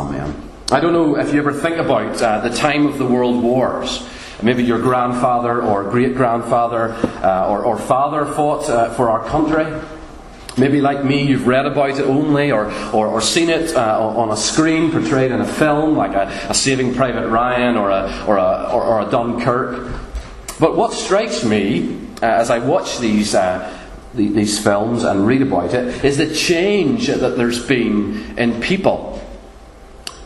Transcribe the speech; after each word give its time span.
Amen. 0.00 0.34
I 0.72 0.80
don't 0.80 0.94
know 0.94 1.18
if 1.18 1.34
you 1.34 1.40
ever 1.40 1.52
think 1.52 1.76
about 1.76 2.22
uh, 2.22 2.40
the 2.40 2.56
time 2.56 2.86
of 2.86 2.96
the 2.96 3.04
world 3.04 3.42
wars. 3.42 4.08
Maybe 4.42 4.64
your 4.64 4.78
grandfather 4.78 5.60
or 5.60 5.84
great 5.90 6.14
grandfather 6.14 6.92
uh, 7.22 7.48
or, 7.50 7.62
or, 7.62 7.76
father 7.76 8.24
fought 8.24 8.70
uh, 8.70 8.94
for 8.94 9.10
our 9.10 9.22
country. 9.28 9.66
Maybe, 10.56 10.80
like 10.80 11.04
me, 11.04 11.26
you've 11.26 11.46
read 11.46 11.66
about 11.66 11.90
it 11.90 12.06
only 12.06 12.50
or, 12.50 12.72
or, 12.94 13.08
or 13.08 13.20
seen 13.20 13.50
it 13.50 13.76
uh, 13.76 14.00
on 14.00 14.30
a 14.30 14.36
screen 14.38 14.90
portrayed 14.90 15.32
in 15.32 15.40
a 15.42 15.46
film, 15.46 15.96
like 15.98 16.14
a, 16.14 16.28
a 16.48 16.54
Saving 16.54 16.94
Private 16.94 17.28
Ryan 17.28 17.76
or 17.76 17.90
a, 17.90 18.24
or, 18.26 18.38
a, 18.38 18.70
or, 18.72 18.82
or 18.82 19.06
a 19.06 19.10
Dunkirk. 19.10 20.00
But 20.58 20.78
what 20.78 20.94
strikes 20.94 21.44
me 21.44 21.98
uh, 22.22 22.26
as 22.26 22.48
I 22.48 22.58
watch 22.58 23.00
these, 23.00 23.34
uh, 23.34 23.70
these 24.14 24.58
films 24.62 25.04
and 25.04 25.26
read 25.26 25.42
about 25.42 25.74
it 25.74 26.02
is 26.02 26.16
the 26.16 26.34
change 26.34 27.08
that 27.08 27.36
there's 27.36 27.62
been 27.66 28.38
in 28.38 28.62
people. 28.62 29.09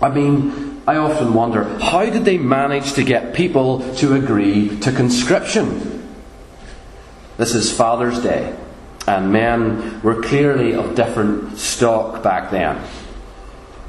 I 0.02 0.08
mean, 0.10 0.82
I 0.86 0.96
often 0.96 1.34
wonder 1.34 1.64
how 1.78 2.04
did 2.04 2.24
they 2.24 2.38
manage 2.38 2.92
to 2.94 3.04
get 3.04 3.34
people 3.34 3.80
to 3.96 4.14
agree 4.14 4.78
to 4.80 4.92
conscription? 4.92 6.14
This 7.36 7.54
is 7.54 7.74
Father's 7.74 8.20
Day, 8.20 8.56
and 9.06 9.32
men 9.32 10.02
were 10.02 10.22
clearly 10.22 10.74
of 10.74 10.94
different 10.94 11.58
stock 11.58 12.22
back 12.22 12.50
then. 12.50 12.84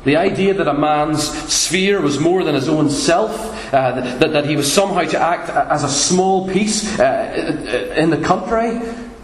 The 0.05 0.17
idea 0.17 0.53
that 0.53 0.67
a 0.67 0.73
man's 0.73 1.23
sphere 1.51 1.99
was 1.99 2.19
more 2.19 2.43
than 2.43 2.55
his 2.55 2.69
own 2.69 2.89
self, 2.89 3.33
uh, 3.73 3.91
that, 4.19 4.31
that 4.31 4.45
he 4.45 4.55
was 4.55 4.71
somehow 4.71 5.01
to 5.01 5.19
act 5.19 5.49
as 5.49 5.83
a 5.83 5.89
small 5.89 6.47
piece 6.47 6.99
uh, 6.99 7.93
in 7.97 8.11
the 8.11 8.17
country 8.17 8.79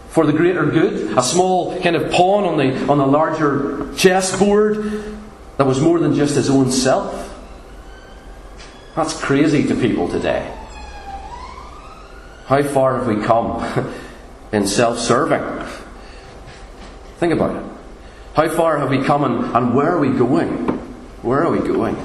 for 0.09 0.25
the 0.25 0.34
greater 0.34 0.65
good, 0.65 1.17
a 1.17 1.23
small 1.23 1.79
kind 1.81 1.95
of 1.95 2.11
pawn 2.11 2.43
on 2.43 2.57
the, 2.57 2.91
on 2.91 2.98
the 2.98 3.05
larger 3.05 3.93
chessboard 3.95 5.20
that 5.57 5.65
was 5.65 5.79
more 5.79 5.99
than 5.99 6.15
just 6.15 6.35
his 6.35 6.49
own 6.49 6.71
self. 6.71 7.29
That's 8.95 9.19
crazy 9.19 9.67
to 9.67 9.75
people 9.75 10.09
today. 10.09 10.57
How 12.45 12.63
far 12.63 12.98
have 12.98 13.07
we 13.07 13.23
come 13.23 13.93
in 14.51 14.67
self 14.67 14.99
serving? 14.99 15.43
Think 17.17 17.34
about 17.34 17.55
it. 17.55 17.71
How 18.34 18.49
far 18.49 18.79
have 18.79 18.89
we 18.89 19.03
come 19.03 19.23
and, 19.23 19.55
and 19.55 19.76
where 19.76 19.91
are 19.95 19.99
we 19.99 20.09
going? 20.09 20.67
Where 21.21 21.43
are 21.45 21.51
we 21.51 21.59
going? 21.59 21.95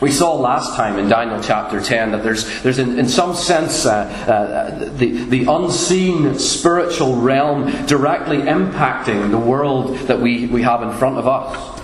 We 0.00 0.12
saw 0.12 0.34
last 0.34 0.76
time 0.76 0.96
in 0.96 1.08
Daniel 1.08 1.42
chapter 1.42 1.80
10 1.80 2.12
that 2.12 2.22
there's, 2.22 2.62
there's 2.62 2.78
in, 2.78 3.00
in 3.00 3.08
some 3.08 3.34
sense, 3.34 3.84
uh, 3.84 3.90
uh, 3.92 4.88
the, 4.96 5.24
the 5.24 5.44
unseen 5.46 6.38
spiritual 6.38 7.16
realm 7.16 7.86
directly 7.86 8.38
impacting 8.38 9.32
the 9.32 9.38
world 9.38 9.96
that 10.06 10.20
we, 10.20 10.46
we 10.46 10.62
have 10.62 10.82
in 10.82 10.92
front 10.92 11.18
of 11.18 11.26
us, 11.26 11.77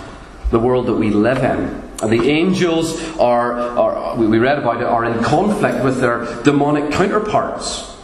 the 0.51 0.59
world 0.59 0.87
that 0.87 0.93
we 0.93 1.09
live 1.09 1.39
in. 1.39 1.83
And 2.01 2.11
the 2.11 2.29
angels 2.29 3.01
are, 3.17 3.53
are, 3.53 4.15
we 4.17 4.37
read 4.37 4.59
about 4.59 4.81
it, 4.81 4.87
are 4.87 5.05
in 5.05 5.23
conflict 5.23 5.83
with 5.83 5.99
their 5.99 6.43
demonic 6.43 6.91
counterparts. 6.91 7.95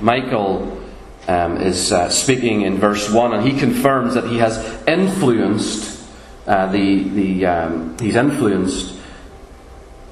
Michael 0.00 0.80
um, 1.26 1.56
is 1.58 1.92
uh, 1.92 2.08
speaking 2.08 2.62
in 2.62 2.78
verse 2.78 3.10
1, 3.10 3.34
and 3.34 3.46
he 3.46 3.58
confirms 3.58 4.14
that 4.14 4.24
he 4.28 4.38
has 4.38 4.58
influenced 4.86 5.98
uh, 6.46 6.66
the, 6.72 7.02
the, 7.10 7.46
um, 7.46 7.98
he's 7.98 8.16
influenced 8.16 8.96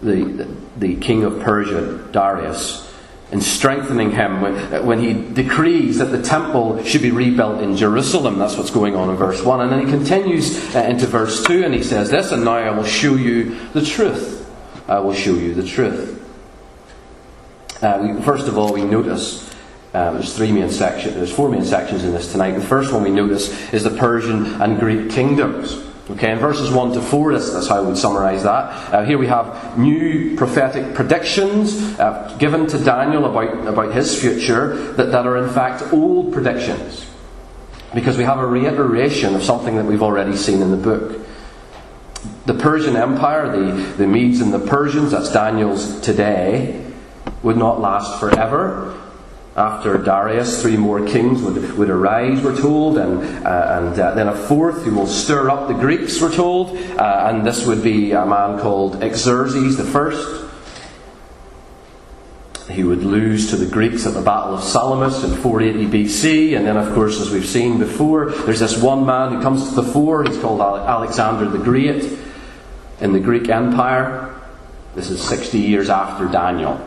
the, 0.03 0.25
the, 0.25 0.57
the, 0.77 0.97
king 0.97 1.25
of 1.25 1.41
Persia, 1.41 2.07
Darius, 2.13 2.86
in 3.33 3.41
strengthening 3.41 4.13
him 4.13 4.41
when, 4.87 5.01
he 5.01 5.13
decrees 5.13 5.99
that 5.99 6.07
the 6.07 6.23
temple 6.23 6.83
should 6.85 7.03
be 7.03 7.11
rebuilt 7.11 7.61
in 7.61 7.77
Jerusalem. 7.77 8.39
That's 8.39 8.57
what's 8.57 8.71
going 8.71 8.95
on 8.95 9.11
in 9.11 9.17
verse 9.17 9.43
1. 9.43 9.61
And 9.61 9.73
then 9.73 9.85
he 9.85 9.91
continues 9.91 10.75
uh, 10.75 10.83
into 10.83 11.07
verse 11.07 11.45
2 11.45 11.65
and 11.65 11.75
he 11.75 11.83
says 11.83 12.11
this, 12.11 12.31
and 12.31 12.45
now 12.45 12.53
I 12.53 12.71
will 12.71 12.85
show 12.85 13.17
you 13.17 13.57
the 13.71 13.85
truth. 13.85 14.49
I 14.89 15.01
will 15.01 15.15
show 15.15 15.35
you 15.35 15.55
the 15.55 15.67
truth. 15.67 16.23
Uh, 17.83 17.99
we, 18.01 18.23
first 18.23 18.47
of 18.47 18.57
all, 18.57 18.73
we 18.73 18.85
notice 18.85 19.53
um, 19.93 20.15
there's 20.15 20.37
three 20.37 20.53
main 20.53 20.71
sections. 20.71 21.15
There's 21.15 21.33
four 21.33 21.49
main 21.49 21.65
sections 21.65 22.05
in 22.05 22.13
this 22.13 22.31
tonight. 22.31 22.53
The 22.53 22.61
first 22.61 22.93
one 22.93 23.03
we 23.03 23.11
notice 23.11 23.73
is 23.73 23.83
the 23.83 23.91
Persian 23.91 24.61
and 24.63 24.79
Greek 24.79 25.11
kingdoms. 25.11 25.86
Okay, 26.09 26.31
in 26.31 26.39
verses 26.39 26.71
1 26.71 26.93
to 26.93 27.03
4, 27.03 27.33
that's, 27.33 27.53
that's 27.53 27.67
how 27.67 27.79
I 27.79 27.81
would 27.81 27.99
summarise 27.99 28.45
that. 28.45 28.95
Uh, 28.95 29.05
here 29.05 29.19
we 29.19 29.27
have 29.27 29.77
new 29.77 30.37
prophetic 30.37 30.95
predictions 30.95 31.99
uh, 31.99 32.37
given 32.39 32.69
to 32.69 32.79
Daniel 32.79 33.25
about, 33.25 33.67
about 33.67 33.93
his 33.93 34.21
future 34.21 34.77
that, 34.93 35.11
that 35.11 35.27
are 35.27 35.37
in 35.37 35.53
fact 35.53 35.93
old 35.93 36.33
predictions. 36.33 37.11
Because 37.93 38.17
we 38.17 38.23
have 38.23 38.39
a 38.39 38.47
reiteration 38.47 39.35
of 39.35 39.43
something 39.43 39.75
that 39.77 39.85
we've 39.85 40.03
already 40.03 40.37
seen 40.37 40.63
in 40.63 40.71
the 40.71 40.77
book. 40.77 41.27
The 42.45 42.55
Persian 42.55 42.95
Empire, 42.95 43.51
the, 43.51 43.73
the 43.95 44.07
Medes 44.07 44.41
and 44.41 44.55
the 44.55 44.61
Persians, 44.61 45.11
that's 45.11 45.33
Daniel's 45.33 46.01
today, 46.03 46.85
would 47.43 47.57
not 47.57 47.81
last 47.81 48.21
forever 48.21 48.97
after 49.57 49.97
Darius, 49.97 50.61
three 50.61 50.77
more 50.77 51.07
kings 51.07 51.41
would, 51.41 51.79
would 51.79 51.89
arise, 51.89 52.43
we're 52.43 52.61
told, 52.61 52.99
and, 52.99 53.47
uh, 53.47 53.81
and 53.81 53.99
uh, 53.99 54.15
then 54.15 54.29
a 54.29 54.37
fourth 54.37 54.85
who 54.85 54.95
will 54.95 55.07
stir 55.07 55.49
up 55.49 55.69
the 55.69 55.75
Greeks, 55.75 56.21
we're 56.21 56.35
told, 56.35 56.77
uh, 56.77 57.31
and 57.31 57.47
this 57.47 57.67
would 57.67 57.83
be 57.83 58.13
a 58.13 58.27
man 58.27 58.59
called 58.59 59.01
Xerxes 59.01 59.79
the 59.79 59.85
First. 59.85 60.45
He 62.71 62.85
would 62.85 63.03
lose 63.03 63.49
to 63.49 63.57
the 63.57 63.65
Greeks 63.65 64.07
at 64.07 64.13
the 64.13 64.21
Battle 64.21 64.57
of 64.57 64.63
Salamis 64.63 65.25
in 65.25 65.35
480 65.37 66.05
BC, 66.05 66.55
and 66.55 66.67
then, 66.67 66.77
of 66.77 66.93
course, 66.95 67.19
as 67.19 67.31
we've 67.31 67.47
seen 67.47 67.79
before, 67.79 68.33
there's 68.33 68.61
this 68.61 68.77
one 68.77 69.07
man 69.07 69.33
who 69.33 69.41
comes 69.41 69.71
to 69.71 69.75
the 69.77 69.85
fore. 69.85 70.25
He's 70.25 70.37
called 70.37 70.61
Alexander 70.61 71.49
the 71.49 71.65
Great 71.65 72.19
in 73.01 73.15
the 73.15 73.21
Greek 73.21 73.49
Empire. 73.49 74.39
This 74.95 75.09
is 75.09 75.23
60 75.23 75.59
years 75.59 75.89
after 75.89 76.27
Daniel 76.27 76.79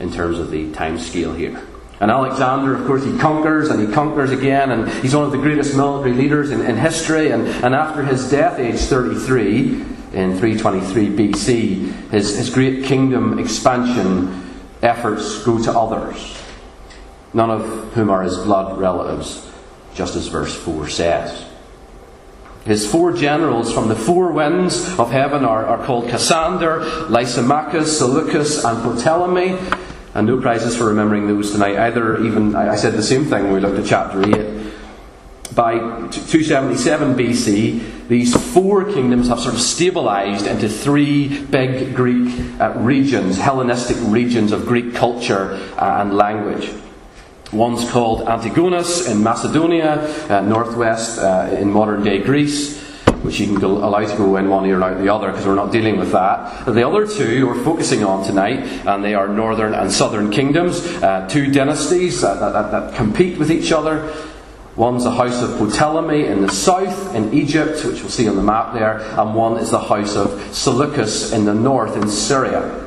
in 0.00 0.12
terms 0.12 0.38
of 0.38 0.50
the 0.50 0.70
time 0.72 0.98
scale 0.98 1.32
here. 1.32 1.58
And 2.00 2.10
Alexander, 2.10 2.76
of 2.76 2.86
course, 2.86 3.04
he 3.04 3.18
conquers 3.18 3.70
and 3.70 3.86
he 3.86 3.92
conquers 3.92 4.30
again, 4.30 4.70
and 4.70 4.88
he's 5.02 5.16
one 5.16 5.24
of 5.24 5.32
the 5.32 5.38
greatest 5.38 5.76
military 5.76 6.14
leaders 6.14 6.50
in, 6.50 6.60
in 6.60 6.76
history. 6.76 7.32
And, 7.32 7.48
and 7.48 7.74
after 7.74 8.04
his 8.04 8.30
death, 8.30 8.58
age 8.60 8.78
33, 8.80 9.84
in 10.12 10.38
323 10.38 11.08
BC, 11.08 12.10
his, 12.10 12.36
his 12.36 12.50
great 12.50 12.84
kingdom 12.84 13.38
expansion 13.38 14.44
efforts 14.80 15.42
go 15.44 15.62
to 15.62 15.72
others, 15.72 16.40
none 17.34 17.50
of 17.50 17.92
whom 17.92 18.10
are 18.10 18.22
his 18.22 18.36
blood 18.38 18.78
relatives, 18.78 19.50
just 19.94 20.16
as 20.16 20.28
verse 20.28 20.54
4 20.54 20.88
says. 20.88 21.44
His 22.64 22.90
four 22.90 23.12
generals 23.12 23.72
from 23.72 23.88
the 23.88 23.96
four 23.96 24.32
winds 24.32 24.98
of 24.98 25.10
heaven 25.10 25.44
are, 25.44 25.64
are 25.64 25.84
called 25.86 26.08
Cassander, 26.10 26.80
Lysimachus, 27.08 27.98
Seleucus, 27.98 28.64
and 28.64 29.00
Ptolemy. 29.00 29.58
And 30.18 30.26
no 30.26 30.40
prizes 30.40 30.76
for 30.76 30.86
remembering 30.86 31.28
those 31.28 31.52
tonight 31.52 31.76
either. 31.76 32.20
Even 32.24 32.56
I 32.56 32.74
said 32.74 32.94
the 32.94 33.04
same 33.04 33.26
thing 33.26 33.44
when 33.44 33.52
we 33.52 33.60
looked 33.60 33.78
at 33.78 33.86
chapter 33.86 34.20
8. 34.20 35.54
By 35.54 35.78
277 35.78 37.14
BC, 37.14 38.08
these 38.08 38.34
four 38.52 38.84
kingdoms 38.92 39.28
have 39.28 39.38
sort 39.38 39.54
of 39.54 39.60
stabilized 39.60 40.48
into 40.48 40.68
three 40.68 41.44
big 41.44 41.94
Greek 41.94 42.36
uh, 42.60 42.72
regions, 42.78 43.38
Hellenistic 43.38 43.96
regions 44.00 44.50
of 44.50 44.66
Greek 44.66 44.92
culture 44.92 45.52
uh, 45.76 46.02
and 46.02 46.16
language. 46.16 46.68
One's 47.52 47.88
called 47.88 48.22
Antigonus 48.22 49.06
in 49.06 49.22
Macedonia, 49.22 50.00
uh, 50.28 50.40
northwest 50.40 51.20
uh, 51.20 51.56
in 51.56 51.70
modern 51.70 52.02
day 52.02 52.20
Greece 52.20 52.87
which 53.22 53.40
you 53.40 53.46
can 53.46 53.56
go, 53.56 53.78
allow 53.78 54.00
to 54.00 54.16
go 54.16 54.36
in 54.36 54.48
one 54.48 54.66
ear 54.66 54.76
and 54.76 54.84
out 54.84 54.98
the 54.98 55.12
other 55.12 55.30
because 55.30 55.46
we're 55.46 55.54
not 55.54 55.72
dealing 55.72 55.98
with 55.98 56.12
that. 56.12 56.64
The 56.66 56.86
other 56.86 57.06
two 57.06 57.46
we're 57.46 57.64
focusing 57.64 58.04
on 58.04 58.24
tonight, 58.24 58.60
and 58.86 59.04
they 59.04 59.14
are 59.14 59.28
northern 59.28 59.74
and 59.74 59.90
southern 59.90 60.30
kingdoms, 60.30 60.84
uh, 61.02 61.28
two 61.28 61.50
dynasties 61.50 62.20
that, 62.20 62.38
that, 62.38 62.70
that, 62.70 62.94
compete 62.94 63.38
with 63.38 63.50
each 63.50 63.72
other. 63.72 64.14
One's 64.76 65.02
the 65.02 65.10
house 65.10 65.42
of 65.42 65.58
Ptolemy 65.58 66.26
in 66.26 66.42
the 66.42 66.50
south, 66.50 67.14
in 67.14 67.34
Egypt, 67.34 67.84
which 67.84 68.00
we'll 68.00 68.10
see 68.10 68.28
on 68.28 68.36
the 68.36 68.42
map 68.42 68.74
there, 68.74 69.00
and 69.18 69.34
one 69.34 69.56
is 69.56 69.70
the 69.70 69.80
house 69.80 70.14
of 70.14 70.54
Seleucus 70.54 71.32
in 71.32 71.44
the 71.44 71.54
north, 71.54 71.96
in 71.96 72.08
Syria. 72.08 72.86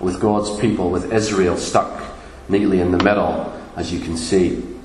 With 0.00 0.20
God's 0.20 0.58
people, 0.60 0.90
with 0.90 1.12
Israel 1.12 1.56
stuck 1.56 2.02
neatly 2.48 2.80
in 2.80 2.92
the 2.92 3.02
middle, 3.02 3.52
as 3.76 3.92
you 3.92 4.00
can 4.00 4.16
see. 4.16 4.77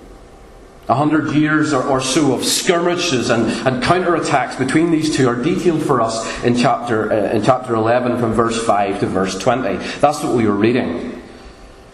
A 0.90 0.96
hundred 0.96 1.34
years 1.34 1.72
or, 1.72 2.02
so 2.02 2.34
of 2.34 2.44
skirmishes 2.44 3.30
and, 3.30 3.46
and 3.66 3.82
counterattacks 3.82 4.58
between 4.58 4.92
these 4.92 5.16
two 5.16 5.30
are 5.30 5.42
detailed 5.42 5.82
for 5.82 6.02
us 6.02 6.44
in 6.44 6.58
chapter, 6.58 7.12
uh, 7.12 7.32
in 7.32 7.42
chapter 7.42 7.74
11 7.74 8.20
from 8.20 8.34
verse 8.34 8.62
5 8.66 9.00
to 9.00 9.08
verse 9.08 9.40
20. 9.40 9.78
That's 10.00 10.22
what 10.22 10.36
we 10.36 10.46
were 10.46 10.56
reading. 10.56 11.22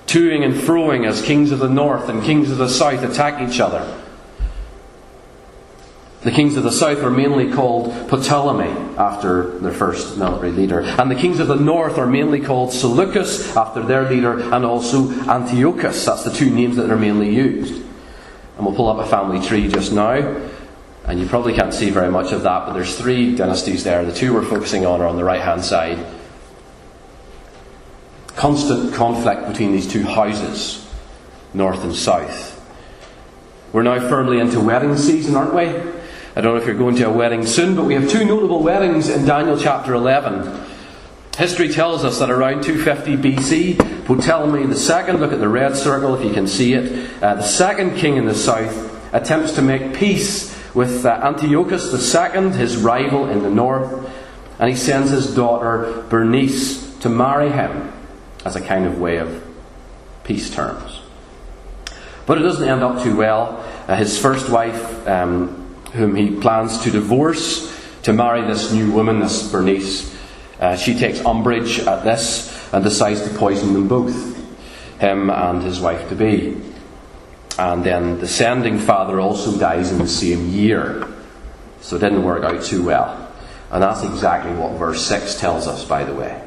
Toing 0.07 0.43
and 0.43 0.55
froing 0.55 1.07
as 1.07 1.21
kings 1.21 1.51
of 1.51 1.59
the 1.59 1.69
north 1.69 2.09
and 2.09 2.23
kings 2.23 2.49
of 2.49 2.57
the 2.57 2.67
south 2.67 3.03
attack 3.03 3.47
each 3.47 3.59
other. 3.59 3.95
The 6.21 6.31
kings 6.31 6.57
of 6.57 6.63
the 6.63 6.71
south 6.71 7.03
are 7.03 7.11
mainly 7.11 7.53
called 7.53 7.93
Ptolemy, 8.09 8.97
after 8.97 9.57
their 9.59 9.71
first 9.71 10.17
military 10.17 10.51
leader. 10.51 10.81
And 10.81 11.09
the 11.09 11.15
kings 11.15 11.39
of 11.39 11.47
the 11.47 11.55
north 11.55 11.97
are 11.97 12.07
mainly 12.07 12.41
called 12.41 12.73
Seleucus, 12.73 13.55
after 13.55 13.81
their 13.83 14.09
leader, 14.09 14.39
and 14.53 14.65
also 14.65 15.09
Antiochus. 15.29 16.05
That's 16.05 16.23
the 16.23 16.33
two 16.33 16.49
names 16.49 16.75
that 16.75 16.89
are 16.89 16.97
mainly 16.97 17.33
used. 17.33 17.83
And 18.59 18.65
we'll 18.65 18.75
pull 18.75 18.89
up 18.89 18.97
a 18.97 19.09
family 19.09 19.39
tree 19.39 19.69
just 19.69 19.93
now. 19.93 20.15
And 21.05 21.17
you 21.17 21.25
probably 21.25 21.53
can't 21.53 21.73
see 21.73 21.91
very 21.91 22.11
much 22.11 22.33
of 22.33 22.43
that, 22.43 22.65
but 22.65 22.73
there's 22.73 22.97
three 22.97 23.33
dynasties 23.33 23.85
there. 23.85 24.03
The 24.03 24.11
two 24.11 24.33
we're 24.33 24.43
focusing 24.43 24.85
on 24.85 24.99
are 24.99 25.07
on 25.07 25.15
the 25.15 25.23
right 25.23 25.39
hand 25.39 25.63
side. 25.63 26.05
Constant 28.35 28.93
conflict 28.93 29.47
between 29.47 29.71
these 29.71 29.87
two 29.87 30.03
houses, 30.03 30.85
north 31.53 31.85
and 31.85 31.95
south. 31.95 32.57
We're 33.71 33.83
now 33.83 34.05
firmly 34.09 34.41
into 34.41 34.59
wedding 34.59 34.97
season, 34.97 35.37
aren't 35.37 35.55
we? 35.55 35.67
I 36.35 36.41
don't 36.41 36.53
know 36.53 36.57
if 36.57 36.65
you're 36.65 36.75
going 36.75 36.97
to 36.97 37.07
a 37.07 37.13
wedding 37.13 37.45
soon, 37.45 37.77
but 37.77 37.85
we 37.85 37.93
have 37.93 38.09
two 38.09 38.25
notable 38.25 38.61
weddings 38.61 39.07
in 39.07 39.23
Daniel 39.23 39.57
chapter 39.57 39.93
11. 39.93 40.65
History 41.37 41.69
tells 41.69 42.03
us 42.03 42.19
that 42.19 42.29
around 42.29 42.63
250 42.63 43.15
BC, 43.15 43.88
Ptolemy 44.17 44.73
second, 44.73 45.19
look 45.19 45.31
at 45.31 45.39
the 45.39 45.49
red 45.49 45.75
circle 45.75 46.15
if 46.15 46.25
you 46.25 46.33
can 46.33 46.47
see 46.47 46.73
it, 46.73 47.11
uh, 47.21 47.35
the 47.35 47.43
second 47.43 47.97
king 47.97 48.17
in 48.17 48.25
the 48.25 48.33
south, 48.33 49.13
attempts 49.13 49.53
to 49.53 49.61
make 49.61 49.93
peace 49.93 50.57
with 50.73 51.05
uh, 51.05 51.19
Antiochus 51.23 51.93
II, 51.93 52.49
his 52.51 52.77
rival 52.77 53.29
in 53.29 53.43
the 53.43 53.49
north, 53.49 54.09
and 54.59 54.69
he 54.69 54.75
sends 54.75 55.11
his 55.11 55.33
daughter 55.35 56.05
Bernice 56.09 56.97
to 56.99 57.09
marry 57.09 57.51
him 57.51 57.91
as 58.45 58.55
a 58.55 58.61
kind 58.61 58.85
of 58.85 58.99
way 58.99 59.17
of 59.17 59.43
peace 60.23 60.49
terms. 60.49 61.01
But 62.25 62.37
it 62.37 62.41
doesn't 62.41 62.67
end 62.67 62.83
up 62.83 63.03
too 63.03 63.15
well. 63.15 63.65
Uh, 63.87 63.95
his 63.95 64.19
first 64.19 64.49
wife, 64.49 65.07
um, 65.07 65.75
whom 65.93 66.15
he 66.15 66.35
plans 66.35 66.79
to 66.83 66.91
divorce 66.91 67.75
to 68.03 68.13
marry 68.13 68.41
this 68.41 68.71
new 68.71 68.91
woman, 68.91 69.19
this 69.19 69.51
Bernice, 69.51 70.15
uh, 70.59 70.75
she 70.75 70.97
takes 70.97 71.23
umbrage 71.25 71.79
at 71.79 72.03
this 72.03 72.58
and 72.71 72.83
decides 72.83 73.21
to 73.27 73.37
poison 73.37 73.73
them 73.73 73.87
both, 73.87 74.37
him 74.99 75.29
and 75.29 75.63
his 75.63 75.79
wife 75.79 76.07
to 76.09 76.15
be. 76.15 76.61
And 77.57 77.83
then 77.83 78.19
the 78.19 78.27
sending 78.27 78.79
father 78.79 79.19
also 79.19 79.57
dies 79.57 79.91
in 79.91 79.97
the 79.97 80.07
same 80.07 80.49
year. 80.49 81.07
So 81.81 81.95
it 81.95 81.99
didn't 81.99 82.23
work 82.23 82.43
out 82.43 82.63
too 82.63 82.83
well. 82.83 83.29
And 83.71 83.83
that's 83.83 84.03
exactly 84.03 84.53
what 84.53 84.73
verse 84.73 85.05
6 85.05 85.39
tells 85.39 85.67
us, 85.67 85.85
by 85.85 86.03
the 86.03 86.13
way, 86.13 86.41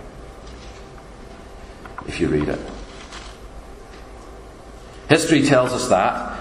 if 2.06 2.20
you 2.20 2.28
read 2.28 2.48
it. 2.48 2.60
History 5.08 5.42
tells 5.42 5.72
us 5.72 5.88
that. 5.88 6.38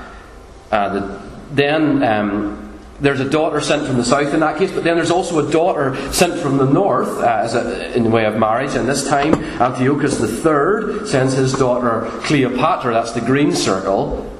Uh, 0.71 0.89
that 0.89 1.21
then 1.55 2.01
um, 2.03 2.70
there's 3.01 3.19
a 3.19 3.29
daughter 3.29 3.59
sent 3.59 3.87
from 3.87 3.97
the 3.97 4.03
south 4.03 4.31
in 4.33 4.41
that 4.41 4.59
case, 4.59 4.71
but 4.71 4.83
then 4.83 4.95
there's 4.95 5.11
also 5.11 5.45
a 5.45 5.51
daughter 5.51 5.95
sent 6.13 6.39
from 6.39 6.57
the 6.57 6.65
north 6.65 7.09
uh, 7.17 7.47
a, 7.51 7.95
in 7.95 8.03
the 8.03 8.09
way 8.09 8.25
of 8.25 8.37
marriage. 8.37 8.75
And 8.75 8.87
this 8.87 9.07
time, 9.07 9.33
Antiochus 9.33 10.21
III 10.21 11.07
sends 11.07 11.33
his 11.33 11.53
daughter 11.53 12.07
Cleopatra, 12.23 12.93
that's 12.93 13.13
the 13.13 13.21
green 13.21 13.53
circle, 13.53 14.31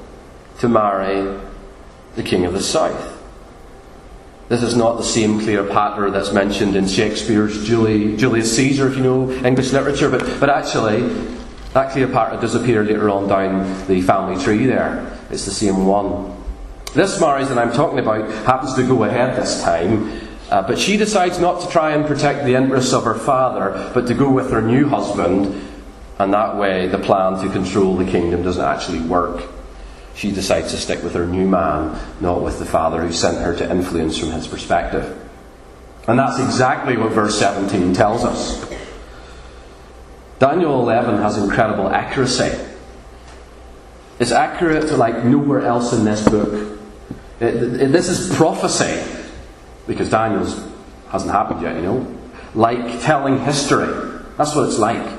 to 0.60 0.68
marry 0.68 1.40
the 2.14 2.22
king 2.22 2.44
of 2.44 2.52
the 2.52 2.62
south. 2.62 3.20
This 4.48 4.62
is 4.62 4.76
not 4.76 4.96
the 4.96 5.04
same 5.04 5.40
Cleopatra 5.40 6.12
that's 6.12 6.32
mentioned 6.32 6.76
in 6.76 6.86
Shakespeare's 6.86 7.66
Julie, 7.66 8.16
Julius 8.16 8.54
Caesar, 8.54 8.86
if 8.88 8.96
you 8.96 9.02
know 9.02 9.30
English 9.44 9.72
literature, 9.72 10.08
but, 10.08 10.20
but 10.38 10.50
actually, 10.50 11.02
that 11.72 11.90
Cleopatra 11.92 12.40
does 12.40 12.54
appear 12.54 12.84
later 12.84 13.10
on 13.10 13.28
down 13.28 13.86
the 13.88 14.02
family 14.02 14.40
tree 14.40 14.66
there. 14.66 15.18
It's 15.30 15.46
the 15.46 15.50
same 15.50 15.86
one. 15.86 16.41
This 16.94 17.18
marriage 17.20 17.48
that 17.48 17.58
I'm 17.58 17.72
talking 17.72 17.98
about 17.98 18.28
happens 18.44 18.74
to 18.74 18.86
go 18.86 19.04
ahead 19.04 19.40
this 19.40 19.62
time, 19.62 20.20
uh, 20.50 20.60
but 20.66 20.78
she 20.78 20.98
decides 20.98 21.38
not 21.38 21.62
to 21.62 21.68
try 21.68 21.92
and 21.92 22.04
protect 22.04 22.44
the 22.44 22.54
interests 22.54 22.92
of 22.92 23.04
her 23.04 23.14
father, 23.14 23.90
but 23.94 24.06
to 24.08 24.14
go 24.14 24.30
with 24.30 24.50
her 24.50 24.60
new 24.60 24.86
husband, 24.88 25.68
and 26.18 26.34
that 26.34 26.56
way 26.56 26.88
the 26.88 26.98
plan 26.98 27.42
to 27.42 27.48
control 27.50 27.96
the 27.96 28.04
kingdom 28.04 28.42
doesn't 28.42 28.64
actually 28.64 29.00
work. 29.00 29.50
She 30.14 30.32
decides 30.32 30.72
to 30.72 30.76
stick 30.76 31.02
with 31.02 31.14
her 31.14 31.26
new 31.26 31.48
man, 31.48 31.98
not 32.20 32.42
with 32.42 32.58
the 32.58 32.66
father 32.66 33.00
who 33.00 33.12
sent 33.12 33.38
her 33.38 33.56
to 33.56 33.70
influence 33.70 34.18
from 34.18 34.32
his 34.32 34.46
perspective. 34.46 35.18
And 36.06 36.18
that's 36.18 36.38
exactly 36.38 36.98
what 36.98 37.12
verse 37.12 37.38
17 37.38 37.94
tells 37.94 38.22
us. 38.22 38.68
Daniel 40.38 40.80
11 40.80 41.22
has 41.22 41.38
incredible 41.38 41.88
accuracy. 41.88 42.52
It's 44.18 44.32
accurate 44.32 44.92
like 44.98 45.24
nowhere 45.24 45.62
else 45.62 45.94
in 45.94 46.04
this 46.04 46.28
book. 46.28 46.80
This 47.42 48.08
is 48.08 48.34
prophecy, 48.36 49.02
because 49.88 50.08
Daniel's 50.08 50.64
hasn't 51.10 51.32
happened 51.32 51.60
yet, 51.60 51.74
you 51.74 51.82
know. 51.82 52.18
Like 52.54 53.02
telling 53.02 53.40
history. 53.40 53.88
That's 54.38 54.54
what 54.54 54.68
it's 54.68 54.78
like. 54.78 55.18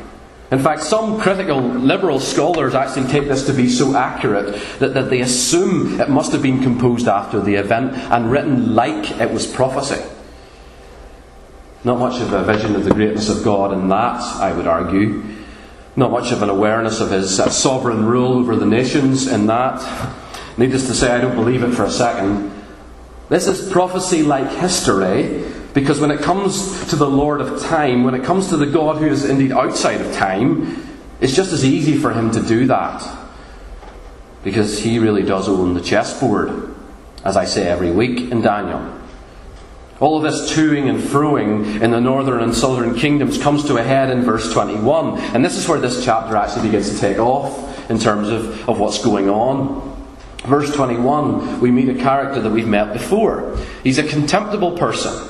In 0.49 0.59
fact, 0.59 0.83
some 0.83 1.19
critical 1.19 1.59
liberal 1.59 2.19
scholars 2.19 2.75
actually 2.75 3.07
take 3.09 3.27
this 3.27 3.45
to 3.47 3.53
be 3.53 3.67
so 3.67 3.95
accurate 3.95 4.55
that, 4.79 4.93
that 4.93 5.09
they 5.09 5.19
assume 5.19 5.99
it 5.99 6.09
must 6.09 6.31
have 6.31 6.41
been 6.41 6.61
composed 6.61 7.07
after 7.07 7.41
the 7.41 7.55
event 7.55 7.93
and 7.93 8.31
written 8.31 8.73
like 8.73 9.11
it 9.19 9.31
was 9.31 9.45
prophecy. 9.45 10.01
Not 11.83 11.99
much 11.99 12.21
of 12.21 12.31
a 12.31 12.43
vision 12.43 12.75
of 12.75 12.85
the 12.85 12.93
greatness 12.93 13.29
of 13.29 13.43
God 13.43 13.73
in 13.73 13.89
that, 13.89 14.21
I 14.37 14.53
would 14.53 14.67
argue. 14.67 15.23
Not 15.97 16.11
much 16.11 16.31
of 16.31 16.41
an 16.41 16.49
awareness 16.49 17.01
of 17.01 17.11
his 17.11 17.35
sovereign 17.35 18.05
rule 18.05 18.33
over 18.33 18.55
the 18.55 18.65
nations 18.65 19.27
in 19.27 19.47
that. 19.47 19.81
Needless 20.57 20.87
to 20.87 20.93
say, 20.93 21.11
I 21.11 21.19
don't 21.19 21.35
believe 21.35 21.63
it 21.63 21.71
for 21.71 21.83
a 21.83 21.91
second. 21.91 22.51
This 23.29 23.47
is 23.47 23.71
prophecy 23.71 24.21
like 24.21 24.49
history, 24.51 25.43
because 25.73 25.99
when 25.99 26.11
it 26.11 26.21
comes 26.21 26.87
to 26.89 26.95
the 26.95 27.09
Lord 27.09 27.41
of 27.41 27.61
time, 27.61 28.03
when 28.03 28.13
it 28.13 28.23
comes 28.23 28.49
to 28.49 28.57
the 28.57 28.67
God 28.67 28.97
who 28.97 29.07
is 29.07 29.25
indeed 29.25 29.51
outside 29.51 30.01
of 30.01 30.13
time, 30.13 30.87
it's 31.19 31.35
just 31.35 31.53
as 31.53 31.65
easy 31.65 31.97
for 31.97 32.13
him 32.13 32.31
to 32.31 32.41
do 32.43 32.67
that. 32.67 33.01
Because 34.43 34.79
he 34.79 34.99
really 34.99 35.23
does 35.23 35.47
own 35.47 35.73
the 35.73 35.81
chessboard, 35.81 36.75
as 37.23 37.37
I 37.37 37.45
say 37.45 37.67
every 37.67 37.91
week 37.91 38.31
in 38.31 38.41
Daniel. 38.41 38.99
All 39.99 40.17
of 40.17 40.23
this 40.23 40.51
toing 40.51 40.89
and 40.89 40.99
froing 40.99 41.81
in 41.81 41.91
the 41.91 42.01
northern 42.01 42.41
and 42.41 42.53
southern 42.53 42.93
kingdoms 42.93 43.41
comes 43.41 43.63
to 43.65 43.77
a 43.77 43.83
head 43.83 44.09
in 44.09 44.21
verse 44.21 44.51
21. 44.51 45.17
And 45.33 45.45
this 45.45 45.55
is 45.55 45.67
where 45.67 45.79
this 45.79 46.03
chapter 46.03 46.35
actually 46.35 46.63
begins 46.63 46.89
to 46.89 46.99
take 46.99 47.19
off 47.19 47.89
in 47.89 47.97
terms 47.99 48.27
of, 48.27 48.67
of 48.67 48.79
what's 48.79 49.01
going 49.03 49.29
on. 49.29 49.92
Verse 50.45 50.73
21, 50.75 51.61
we 51.61 51.71
meet 51.71 51.87
a 51.87 51.95
character 51.95 52.41
that 52.41 52.49
we've 52.49 52.67
met 52.67 52.91
before. 52.91 53.57
He's 53.81 53.97
a 53.97 54.03
contemptible 54.03 54.77
person. 54.77 55.29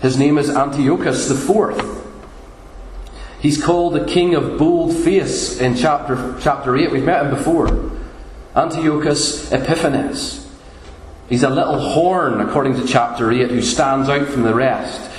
His 0.00 0.18
name 0.18 0.38
is 0.38 0.48
Antiochus 0.48 1.30
IV. 1.30 2.02
He's 3.40 3.62
called 3.62 3.92
the 3.92 4.06
king 4.06 4.34
of 4.34 4.58
bold 4.58 4.96
face 4.96 5.60
in 5.60 5.76
chapter, 5.76 6.34
chapter 6.40 6.74
8. 6.74 6.92
We've 6.92 7.04
met 7.04 7.26
him 7.26 7.30
before. 7.34 7.90
Antiochus 8.56 9.52
Epiphanes. 9.52 10.50
He's 11.28 11.42
a 11.42 11.50
little 11.50 11.78
horn, 11.78 12.40
according 12.40 12.76
to 12.76 12.86
chapter 12.86 13.30
8, 13.30 13.50
who 13.50 13.60
stands 13.60 14.08
out 14.08 14.28
from 14.28 14.44
the 14.44 14.54
rest. 14.54 15.10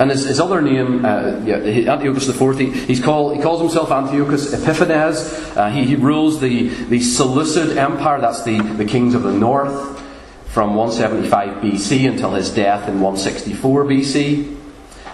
And 0.00 0.10
his, 0.10 0.24
his 0.24 0.40
other 0.40 0.62
name, 0.62 1.04
uh, 1.04 1.42
yeah, 1.44 1.56
Antiochus 1.92 2.26
IV, 2.26 2.58
he, 2.58 2.70
he's 2.70 3.02
called, 3.02 3.36
he 3.36 3.42
calls 3.42 3.60
himself 3.60 3.90
Antiochus 3.90 4.54
Epiphanes. 4.54 5.54
Uh, 5.54 5.68
he, 5.68 5.84
he, 5.84 5.94
rules 5.94 6.40
the, 6.40 6.68
the 6.86 7.00
Seleucid 7.00 7.76
Empire, 7.76 8.18
that's 8.18 8.42
the, 8.42 8.58
the 8.62 8.86
kings 8.86 9.14
of 9.14 9.24
the 9.24 9.32
north, 9.32 10.00
from 10.46 10.74
175 10.74 11.62
BC 11.62 12.08
until 12.08 12.32
his 12.32 12.48
death 12.48 12.88
in 12.88 13.02
164 13.02 13.84
BC. 13.84 14.56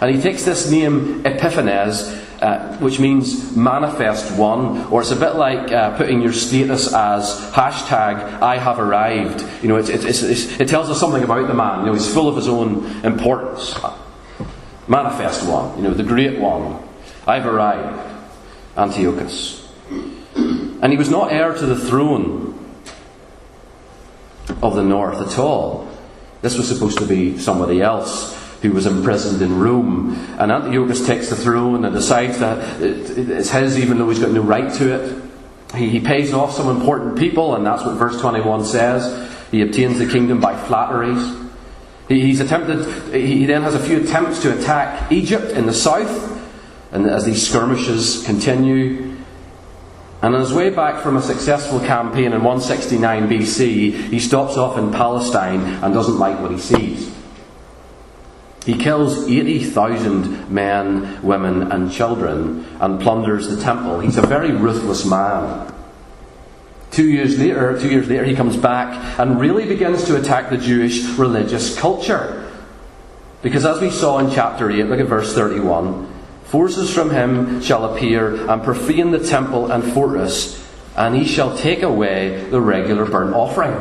And 0.00 0.14
he 0.14 0.22
takes 0.22 0.44
this 0.44 0.70
name 0.70 1.26
Epiphanes, 1.26 2.22
uh, 2.40 2.76
which 2.78 3.00
means 3.00 3.56
manifest 3.56 4.38
one, 4.38 4.84
or 4.92 5.00
it's 5.00 5.10
a 5.10 5.16
bit 5.16 5.34
like 5.34 5.72
uh, 5.72 5.96
putting 5.96 6.22
your 6.22 6.32
status 6.32 6.94
as 6.94 7.40
hashtag 7.54 8.40
I 8.40 8.58
have 8.58 8.78
arrived. 8.78 9.44
You 9.64 9.68
know, 9.68 9.78
it's, 9.78 9.88
it's, 9.88 10.22
it's, 10.22 10.60
it 10.60 10.68
tells 10.68 10.90
us 10.90 11.00
something 11.00 11.24
about 11.24 11.48
the 11.48 11.54
man. 11.54 11.80
You 11.80 11.86
know, 11.86 11.94
he's 11.94 12.12
full 12.12 12.28
of 12.28 12.36
his 12.36 12.46
own 12.46 12.86
importance 13.04 13.74
manifest 14.88 15.48
one, 15.48 15.76
you 15.76 15.82
know, 15.82 15.94
the 15.94 16.02
great 16.02 16.38
one. 16.38 16.82
I've 17.26 17.46
arrived, 17.46 17.98
Antiochus. 18.76 19.66
And 20.34 20.92
he 20.92 20.96
was 20.96 21.10
not 21.10 21.32
heir 21.32 21.54
to 21.54 21.66
the 21.66 21.76
throne 21.76 22.52
of 24.62 24.76
the 24.76 24.82
north 24.82 25.20
at 25.20 25.38
all. 25.38 25.88
This 26.42 26.56
was 26.56 26.68
supposed 26.68 26.98
to 26.98 27.06
be 27.06 27.38
somebody 27.38 27.80
else 27.80 28.36
who 28.62 28.72
was 28.72 28.86
imprisoned 28.86 29.42
in 29.42 29.58
Rome. 29.58 30.14
And 30.38 30.52
Antiochus 30.52 31.06
takes 31.06 31.30
the 31.30 31.36
throne 31.36 31.84
and 31.84 31.94
decides 31.94 32.38
that 32.38 32.80
it's 32.80 33.50
his 33.50 33.78
even 33.78 33.98
though 33.98 34.08
he's 34.08 34.18
got 34.18 34.30
no 34.30 34.42
right 34.42 34.72
to 34.74 34.94
it. 34.94 35.22
He, 35.74 36.00
pays 36.00 36.32
off 36.32 36.52
some 36.52 36.68
important 36.68 37.18
people, 37.18 37.56
and 37.56 37.66
that's 37.66 37.84
what 37.84 37.96
verse 37.96 38.18
21 38.20 38.64
says. 38.64 39.30
He 39.50 39.62
obtains 39.62 39.98
the 39.98 40.06
kingdom 40.06 40.40
by 40.40 40.56
flatteries. 40.56 41.45
He's 42.08 42.40
attempted, 42.40 43.12
he 43.12 43.46
then 43.46 43.62
has 43.62 43.74
a 43.74 43.80
few 43.80 44.00
attempts 44.00 44.40
to 44.42 44.56
attack 44.56 45.10
Egypt 45.10 45.50
in 45.50 45.66
the 45.66 45.74
south, 45.74 46.32
and 46.92 47.06
as 47.06 47.24
these 47.24 47.46
skirmishes 47.46 48.24
continue, 48.24 49.16
and 50.22 50.34
on 50.34 50.40
his 50.40 50.52
way 50.52 50.70
back 50.70 51.02
from 51.02 51.16
a 51.16 51.22
successful 51.22 51.78
campaign 51.80 52.32
in 52.32 52.42
169 52.42 53.28
BC, 53.28 54.08
he 54.08 54.18
stops 54.18 54.56
off 54.56 54.78
in 54.78 54.90
Palestine 54.90 55.60
and 55.60 55.92
doesn't 55.92 56.18
like 56.18 56.40
what 56.40 56.50
he 56.50 56.58
sees. 56.58 57.14
He 58.64 58.76
kills 58.76 59.28
80,000 59.28 60.50
men, 60.50 61.22
women, 61.22 61.70
and 61.70 61.92
children 61.92 62.66
and 62.80 63.00
plunders 63.00 63.48
the 63.48 63.62
temple. 63.62 64.00
He's 64.00 64.16
a 64.16 64.26
very 64.26 64.50
ruthless 64.50 65.04
man. 65.04 65.72
Two 66.96 67.10
years 67.10 67.38
later, 67.38 67.78
two 67.78 67.90
years 67.90 68.08
later, 68.08 68.24
he 68.24 68.34
comes 68.34 68.56
back 68.56 69.20
and 69.20 69.38
really 69.38 69.66
begins 69.66 70.04
to 70.04 70.18
attack 70.18 70.48
the 70.48 70.56
Jewish 70.56 71.04
religious 71.18 71.78
culture. 71.78 72.50
Because 73.42 73.66
as 73.66 73.82
we 73.82 73.90
saw 73.90 74.18
in 74.18 74.30
chapter 74.30 74.70
8, 74.70 74.84
look 74.84 75.00
at 75.00 75.06
verse 75.06 75.34
31, 75.34 76.10
forces 76.44 76.90
from 76.90 77.10
him 77.10 77.60
shall 77.60 77.84
appear 77.84 78.48
and 78.50 78.62
profane 78.62 79.10
the 79.10 79.18
temple 79.18 79.70
and 79.70 79.84
fortress, 79.92 80.66
and 80.96 81.14
he 81.14 81.26
shall 81.26 81.54
take 81.54 81.82
away 81.82 82.48
the 82.48 82.62
regular 82.62 83.04
burnt 83.04 83.34
offering. 83.34 83.74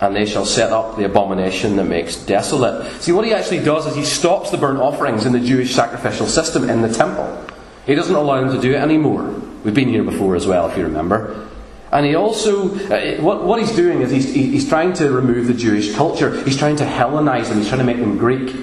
And 0.00 0.16
they 0.16 0.24
shall 0.24 0.46
set 0.46 0.72
up 0.72 0.96
the 0.96 1.04
abomination 1.04 1.76
that 1.76 1.84
makes 1.84 2.16
desolate. 2.16 2.90
See, 3.02 3.12
what 3.12 3.26
he 3.26 3.34
actually 3.34 3.62
does 3.62 3.86
is 3.86 3.94
he 3.94 4.04
stops 4.04 4.50
the 4.50 4.56
burnt 4.56 4.78
offerings 4.78 5.26
in 5.26 5.34
the 5.34 5.40
Jewish 5.40 5.74
sacrificial 5.74 6.26
system 6.26 6.70
in 6.70 6.80
the 6.80 6.90
temple. 6.90 7.46
He 7.84 7.94
doesn't 7.94 8.14
allow 8.14 8.40
them 8.40 8.54
to 8.56 8.62
do 8.62 8.72
it 8.72 8.78
anymore. 8.78 9.24
We've 9.62 9.74
been 9.74 9.90
here 9.90 10.04
before 10.04 10.36
as 10.36 10.46
well, 10.46 10.70
if 10.70 10.78
you 10.78 10.84
remember. 10.84 11.46
And 11.92 12.04
he 12.04 12.14
also, 12.14 12.74
uh, 12.74 13.22
what, 13.22 13.44
what 13.44 13.60
he's 13.60 13.74
doing 13.74 14.02
is 14.02 14.10
he's, 14.10 14.32
he's 14.34 14.68
trying 14.68 14.92
to 14.94 15.10
remove 15.10 15.46
the 15.46 15.54
Jewish 15.54 15.94
culture. 15.94 16.42
He's 16.44 16.56
trying 16.56 16.76
to 16.76 16.84
Hellenize 16.84 17.48
them, 17.48 17.58
he's 17.58 17.68
trying 17.68 17.80
to 17.80 17.84
make 17.84 17.98
them 17.98 18.18
Greek. 18.18 18.54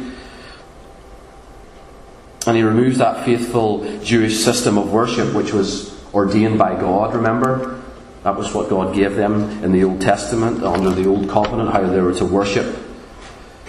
And 2.46 2.58
he 2.58 2.64
removes 2.64 2.98
that 2.98 3.24
faithful 3.24 4.00
Jewish 4.04 4.44
system 4.44 4.78
of 4.78 4.92
worship 4.92 5.34
which 5.34 5.54
was 5.54 5.94
ordained 6.14 6.60
by 6.60 6.74
God, 6.74 7.16
remember? 7.16 7.82
That 8.24 8.38
was 8.38 8.54
what 8.54 8.70
God 8.70 8.94
gave 8.94 9.16
them 9.16 9.64
in 9.64 9.72
the 9.72 9.84
Old 9.84 10.02
Testament, 10.02 10.64
under 10.64 10.90
the 10.92 11.08
Old 11.08 11.30
Covenant, 11.30 11.72
how 11.72 11.82
they 11.82 12.02
were 12.02 12.14
to 12.16 12.26
worship. 12.26 12.78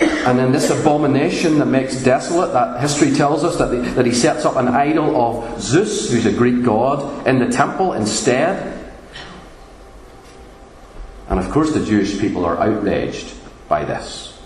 And 0.01 0.39
then 0.39 0.53
this 0.53 0.71
abomination 0.71 1.59
that 1.59 1.67
makes 1.67 2.03
desolate, 2.03 2.53
that 2.53 2.81
history 2.81 3.13
tells 3.13 3.45
us 3.45 3.59
that, 3.59 3.67
the, 3.67 3.83
that 3.93 4.07
he 4.07 4.13
sets 4.13 4.45
up 4.45 4.57
an 4.57 4.69
idol 4.69 5.17
of 5.17 5.61
Zeus, 5.61 6.11
who's 6.11 6.27
a 6.27 6.33
Greek 6.33 6.65
god, 6.65 7.27
in 7.27 7.39
the 7.39 7.49
temple 7.49 7.93
instead. 7.93 8.74
And 11.29 11.39
of 11.39 11.51
course, 11.51 11.73
the 11.73 11.85
Jewish 11.85 12.19
people 12.21 12.45
are 12.45 12.59
outraged 12.59 13.35
by 13.69 13.85
this. 13.85 14.39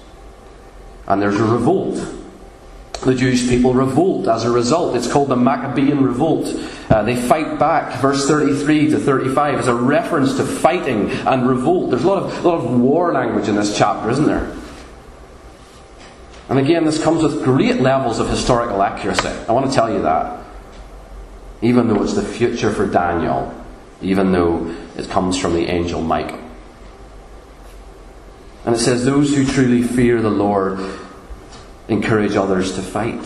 And 1.06 1.20
there's 1.20 1.40
a 1.40 1.44
revolt. 1.44 1.97
The 3.04 3.14
Jewish 3.14 3.49
people 3.49 3.75
revolt 3.75 4.26
as 4.26 4.44
a 4.44 4.50
result. 4.50 4.97
It's 4.97 5.11
called 5.11 5.28
the 5.28 5.37
Maccabean 5.37 6.02
Revolt. 6.02 6.47
Uh, 6.90 7.02
they 7.02 7.14
fight 7.14 7.58
back. 7.58 8.00
Verse 8.00 8.26
33 8.26 8.90
to 8.90 8.99
35 8.99 9.61
is 9.61 9.68
a 9.68 9.75
reference 9.75 10.37
to 10.37 10.44
fighting 10.44 11.11
and 11.11 11.49
revolt. 11.49 11.90
There's 11.90 12.02
a 12.04 12.08
lot 12.08 12.23
of, 12.25 12.44
a 12.44 12.49
lot 12.49 12.58
of 12.58 12.80
war 12.80 13.12
language 13.12 13.49
in 13.49 13.54
this 13.54 13.76
chapter, 13.78 14.11
isn't 14.11 14.26
there? 14.26 14.52
And 16.49 16.58
again, 16.58 16.85
this 16.85 17.02
comes 17.02 17.23
with 17.23 17.44
great 17.44 17.80
levels 17.80 18.18
of 18.18 18.28
historical 18.28 18.82
accuracy. 18.82 19.28
I 19.28 19.52
want 19.52 19.66
to 19.66 19.73
tell 19.73 19.92
you 19.92 20.02
that. 20.02 20.44
Even 21.62 21.88
though 21.88 22.02
it's 22.02 22.14
the 22.14 22.23
future 22.23 22.73
for 22.73 22.87
Daniel, 22.87 23.54
even 24.00 24.32
though 24.32 24.75
it 24.97 25.08
comes 25.08 25.38
from 25.38 25.54
the 25.54 25.66
angel 25.66 26.00
Michael. 26.00 26.48
And 28.69 28.77
it 28.77 28.81
says, 28.81 29.03
Those 29.03 29.35
who 29.35 29.47
truly 29.47 29.83
fear 29.83 30.21
the 30.21 30.29
Lord 30.29 30.79
encourage 31.89 32.37
others 32.37 32.75
to 32.75 32.83
fight. 32.83 33.19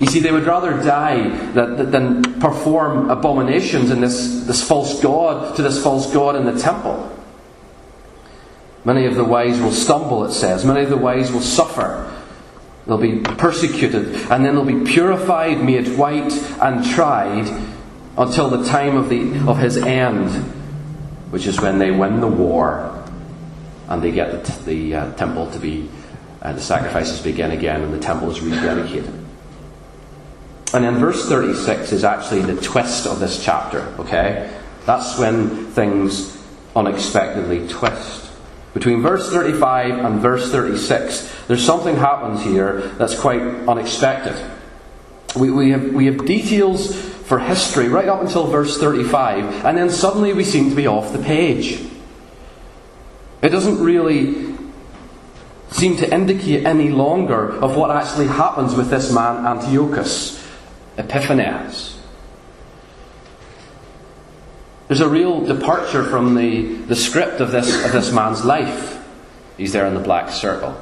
You 0.00 0.08
see, 0.08 0.18
they 0.18 0.32
would 0.32 0.46
rather 0.46 0.72
die 0.82 1.28
than 1.52 2.40
perform 2.40 3.08
abominations 3.08 3.92
in 3.92 4.00
this, 4.00 4.42
this 4.46 4.66
false 4.66 5.00
god, 5.00 5.54
to 5.54 5.62
this 5.62 5.80
false 5.80 6.12
god 6.12 6.34
in 6.34 6.44
the 6.44 6.60
temple. 6.60 7.08
Many 8.84 9.06
of 9.06 9.14
the 9.14 9.22
wise 9.22 9.60
will 9.60 9.70
stumble, 9.70 10.24
it 10.24 10.32
says. 10.32 10.64
Many 10.64 10.82
of 10.82 10.90
the 10.90 10.96
wise 10.96 11.30
will 11.30 11.40
suffer. 11.40 12.12
They'll 12.88 12.98
be 12.98 13.20
persecuted, 13.20 14.28
and 14.28 14.44
then 14.44 14.56
they'll 14.56 14.64
be 14.64 14.90
purified, 14.90 15.62
made 15.62 15.96
white, 15.96 16.32
and 16.60 16.84
tried 16.84 17.46
until 18.18 18.50
the 18.50 18.64
time 18.64 18.96
of, 18.96 19.08
the, 19.08 19.48
of 19.48 19.58
his 19.58 19.76
end, 19.76 20.30
which 21.30 21.46
is 21.46 21.60
when 21.60 21.78
they 21.78 21.92
win 21.92 22.18
the 22.18 22.26
war 22.26 23.03
and 23.88 24.02
they 24.02 24.10
get 24.10 24.44
the, 24.44 24.62
the 24.64 24.94
uh, 24.94 25.12
temple 25.14 25.50
to 25.50 25.58
be, 25.58 25.88
uh, 26.42 26.52
the 26.52 26.60
sacrifices 26.60 27.20
begin 27.20 27.50
again, 27.50 27.82
and 27.82 27.92
the 27.92 27.98
temple 27.98 28.30
is 28.30 28.38
rededicated. 28.38 29.24
And 30.72 30.84
then 30.84 30.96
verse 30.96 31.28
36 31.28 31.92
is 31.92 32.04
actually 32.04 32.42
the 32.42 32.60
twist 32.60 33.06
of 33.06 33.20
this 33.20 33.44
chapter, 33.44 33.80
okay? 33.98 34.50
That's 34.86 35.18
when 35.18 35.66
things 35.66 36.42
unexpectedly 36.74 37.68
twist. 37.68 38.32
Between 38.74 39.00
verse 39.02 39.30
35 39.30 40.04
and 40.04 40.20
verse 40.20 40.50
36, 40.50 41.46
there's 41.46 41.64
something 41.64 41.94
happens 41.94 42.42
here 42.42 42.80
that's 42.98 43.18
quite 43.18 43.40
unexpected. 43.40 44.34
We, 45.36 45.50
we, 45.50 45.70
have, 45.70 45.92
we 45.92 46.06
have 46.06 46.26
details 46.26 46.94
for 46.96 47.38
history 47.38 47.88
right 47.88 48.08
up 48.08 48.20
until 48.20 48.48
verse 48.48 48.76
35, 48.78 49.64
and 49.64 49.78
then 49.78 49.90
suddenly 49.90 50.32
we 50.32 50.42
seem 50.42 50.70
to 50.70 50.76
be 50.76 50.88
off 50.88 51.12
the 51.12 51.20
page. 51.20 51.80
It 53.44 53.50
doesn't 53.50 53.78
really 53.78 54.56
seem 55.70 55.98
to 55.98 56.10
indicate 56.10 56.64
any 56.64 56.88
longer 56.88 57.50
of 57.60 57.76
what 57.76 57.90
actually 57.90 58.26
happens 58.26 58.74
with 58.74 58.88
this 58.88 59.12
man 59.12 59.44
Antiochus 59.44 60.42
Epiphanes. 60.96 61.98
There's 64.88 65.02
a 65.02 65.08
real 65.08 65.44
departure 65.44 66.04
from 66.04 66.34
the, 66.34 66.74
the 66.86 66.96
script 66.96 67.42
of 67.42 67.52
this, 67.52 67.84
of 67.84 67.92
this 67.92 68.10
man's 68.12 68.46
life. 68.46 69.04
He's 69.58 69.74
there 69.74 69.86
in 69.86 69.92
the 69.92 70.00
black 70.00 70.30
circle. 70.30 70.80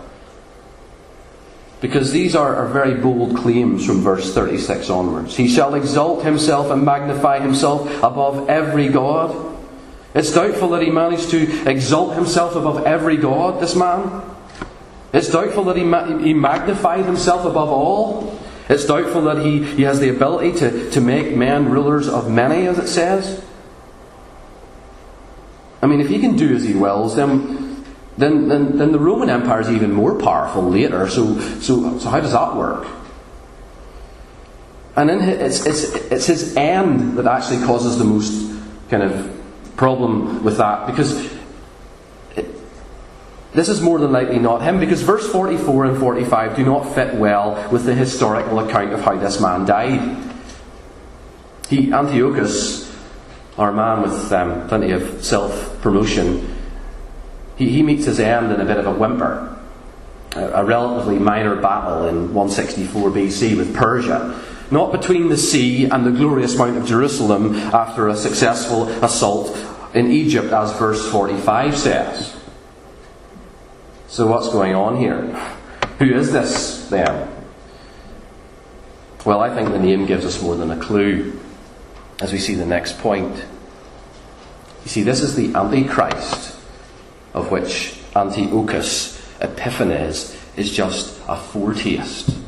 Because 1.81 2.13
these 2.13 2.37
are, 2.37 2.55
are 2.55 2.69
very 2.69 2.95
bold 2.95 3.37
claims 3.37 3.85
from 3.85 4.03
verse 4.03 4.33
36 4.33 4.89
onwards. 4.89 5.37
He 5.37 5.49
shall 5.49 5.75
exalt 5.75 6.23
himself 6.23 6.71
and 6.71 6.85
magnify 6.85 7.41
himself 7.41 7.89
above 8.05 8.49
every 8.49 8.89
God. 8.89 9.52
It's 10.15 10.33
doubtful 10.33 10.69
that 10.71 10.83
he 10.83 10.91
managed 10.91 11.31
to 11.31 11.69
exalt 11.69 12.15
himself 12.15 12.55
above 12.55 12.85
every 12.85 13.17
god, 13.17 13.61
this 13.61 13.75
man. 13.75 14.23
It's 15.13 15.31
doubtful 15.31 15.65
that 15.65 15.77
he, 15.77 15.85
ma- 15.85 16.19
he 16.19 16.35
magnified 16.35 17.05
himself 17.05 17.45
above 17.45 17.71
all. 17.71 18.39
It's 18.69 18.87
doubtful 18.87 19.23
that 19.23 19.45
he, 19.45 19.63
he 19.63 19.83
has 19.83 20.01
the 20.01 20.11
ability 20.11 20.59
to, 20.61 20.91
to 20.91 21.01
make 21.01 21.35
men 21.37 21.71
rulers 21.71 22.09
of 22.09 22.31
many, 22.31 22.67
as 22.67 22.79
it 22.79 22.89
says. 22.89 23.45
I 25.83 25.87
mean, 25.87 26.01
if 26.01 26.09
he 26.09 26.21
can 26.21 26.37
do 26.37 26.55
as 26.55 26.65
he 26.65 26.75
wills, 26.75 27.17
then, 27.17 27.85
then, 28.17 28.49
then, 28.49 28.79
then 28.79 28.93
the 28.93 28.99
Roman 28.99 29.29
Empire 29.29 29.61
is 29.61 29.71
even 29.71 29.93
more 29.93 30.19
powerful 30.19 30.63
later. 30.63 31.09
So, 31.09 31.41
so, 31.61 31.99
so 31.99 32.09
how 32.09 32.21
does 32.21 32.33
that 32.33 32.55
work? 32.55 32.87
And 34.95 35.09
then 35.09 35.21
it's, 35.23 35.67
it's, 35.67 35.95
it's 36.13 36.27
his 36.27 36.57
end 36.57 37.17
that 37.19 37.27
actually 37.27 37.65
causes 37.65 37.99
the 37.99 38.05
most 38.05 38.53
kind 38.91 39.03
of 39.03 39.42
problem 39.77 40.45
with 40.45 40.59
that 40.59 40.87
because 40.87 41.33
this 43.53 43.69
is 43.69 43.81
more 43.81 43.99
than 43.99 44.13
likely 44.13 44.39
not 44.39 44.63
him 44.63 44.81
because 44.81 45.03
verse 45.03 45.31
44 45.31 45.87
and 45.87 45.99
45 45.99 46.57
do 46.57 46.65
not 46.65 46.95
fit 46.95 47.15
well 47.15 47.69
with 47.71 47.85
the 47.85 47.95
historical 47.95 48.59
account 48.61 48.93
of 48.93 49.01
how 49.01 49.17
this 49.17 49.41
man 49.41 49.67
died. 49.67 50.33
He, 51.69 51.93
Antiochus, 51.93 52.91
our 53.59 53.73
man 53.73 54.03
with 54.03 54.33
um, 54.33 54.69
plenty 54.69 54.93
of 54.93 55.25
self 55.25 55.81
promotion, 55.83 56.55
he, 57.57 57.69
he 57.71 57.83
meets 57.83 58.07
his 58.07 58.21
end 58.21 58.53
in 58.53 58.61
a 58.61 58.65
bit 58.65 58.79
of 58.79 58.87
a 58.87 58.93
whimper. 58.93 59.49
A, 60.35 60.47
a 60.47 60.65
relatively 60.65 61.19
minor 61.19 61.57
battle 61.57 62.07
in 62.07 62.33
164 62.33 63.11
BC 63.11 63.57
with 63.57 63.75
Persia 63.75 64.41
not 64.73 64.91
between 64.91 65.29
the 65.29 65.37
sea 65.37 65.85
and 65.85 66.07
the 66.07 66.11
glorious 66.11 66.57
Mount 66.57 66.79
of 66.79 66.87
Jerusalem 66.87 67.55
after 67.55 68.09
a 68.09 68.17
successful 68.17 68.89
assault 69.05 69.57
in 69.95 70.11
Egypt, 70.11 70.53
as 70.53 70.73
verse 70.79 71.07
45 71.11 71.77
says. 71.77 72.37
So, 74.09 74.27
what's 74.27 74.49
going 74.49 74.75
on 74.75 74.97
here? 74.97 75.21
Who 75.99 76.15
is 76.15 76.33
this 76.33 76.89
then? 76.89 77.29
Well, 79.25 79.41
I 79.41 79.55
think 79.55 79.71
the 79.71 79.79
name 79.79 80.07
gives 80.07 80.25
us 80.25 80.43
more 80.43 80.57
than 80.57 80.71
a 80.71 80.81
clue 80.81 81.39
as 82.21 82.33
we 82.33 82.39
see 82.39 82.55
the 82.55 82.67
next 82.67 82.99
point. 82.99 83.45
You 84.85 84.89
see, 84.89 85.03
this 85.03 85.21
is 85.21 85.37
the 85.37 85.55
Antichrist 85.55 86.57
of 87.35 87.51
which 87.51 88.01
Antiochus 88.17 89.21
Epiphanes 89.41 90.37
is 90.57 90.71
just 90.71 91.21
a 91.29 91.37
foretaste. 91.37 92.42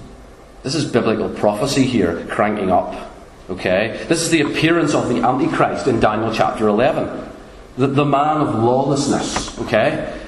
This 0.65 0.75
is 0.75 0.91
biblical 0.91 1.29
prophecy 1.29 1.85
here 1.85 2.27
cranking 2.31 2.73
up. 2.73 3.13
Okay? 3.51 4.03
This 4.09 4.23
is 4.23 4.31
the 4.31 4.41
appearance 4.41 4.95
of 4.95 5.11
the 5.11 5.21
Antichrist 5.21 5.87
in 5.87 6.01
Daniel 6.01 6.33
chapter 6.33 6.67
11. 6.69 7.33
The, 7.77 7.87
the 7.89 8.05
man 8.07 8.39
of 8.39 8.55
lawlessness. 8.55 9.59
Okay? 9.61 10.19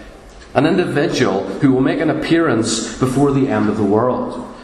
An 0.53 0.67
individual 0.67 1.43
who 1.45 1.73
will 1.73 1.81
make 1.81 2.01
an 2.01 2.11
appearance 2.11 2.99
before 2.99 3.33
the 3.33 3.49
end 3.49 3.71
of 3.71 3.79
the 3.79 3.85
world. 3.85 4.55